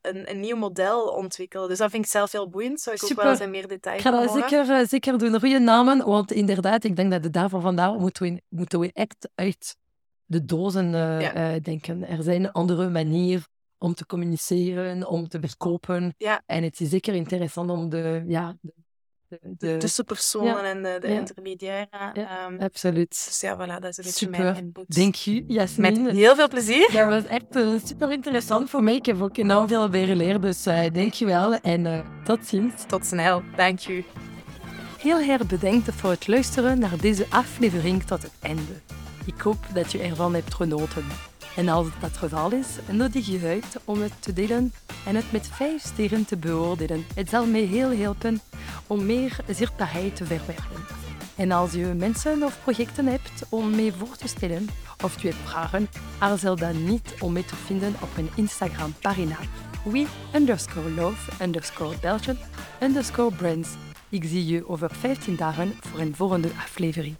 [0.00, 1.68] een, een nieuw model ontwikkelen.
[1.68, 2.80] Dus dat vind ik zelf heel boeiend.
[2.80, 5.40] Zou ik ook wel eens in meer Ik detail ga dat zeker, eh, zeker doen.
[5.40, 9.28] Goede namen, want inderdaad, ik denk dat de daarvan vandaar moeten we, moeten we echt
[9.34, 9.76] uit
[10.24, 11.32] de dozen eh, Ja.
[11.34, 12.08] eh, denken.
[12.08, 13.44] Er zijn andere manieren
[13.78, 16.14] om te communiceren, om te verkopen.
[16.18, 16.42] Ja.
[16.46, 18.24] En het is zeker interessant om de...
[18.26, 18.72] Ja, de,
[19.40, 20.62] de, tussenpersonen Ja.
[20.62, 21.18] en de, de Ja.
[21.18, 21.88] intermediaire.
[21.90, 22.12] Ja.
[22.14, 23.24] ehm, absoluut.
[23.26, 24.42] dus ja, voilà, dat is een beetje Super.
[24.42, 24.84] mijn input.
[24.96, 26.02] Dank je, Jasmin.
[26.02, 26.90] Met heel veel plezier.
[26.92, 28.94] Dat was echt eh, super interessant voor mij.
[28.94, 32.46] Ik heb ook enorm veel weer geleerd, dus eh dank je wel en eh, tot
[32.46, 32.72] ziens.
[32.86, 33.42] Tot snel.
[33.56, 34.04] Dank u.
[34.98, 38.62] Heel erg bedankt voor het luisteren naar deze aflevering tot het einde.
[39.26, 41.04] Ik hoop dat je ervan hebt genoten.
[41.56, 44.72] En als dat het geval is, nodig je uit om het te delen
[45.06, 47.04] en het met vijf sterren te beoordelen.
[47.14, 48.40] Het zal mij heel helpen
[48.86, 50.84] om meer zichtbaarheid te verwerven.
[51.36, 54.68] En als je mensen of projecten hebt om mee voor te stellen
[55.04, 55.88] of je hebt vragen,
[56.18, 59.38] aarzel dan niet om mij te vinden op mijn Instagram-pagina
[59.84, 61.96] we underscore love underscore
[62.80, 63.68] underscore brands.
[64.08, 67.16] Ik zie je over 15 dagen voor een volgende aflevering.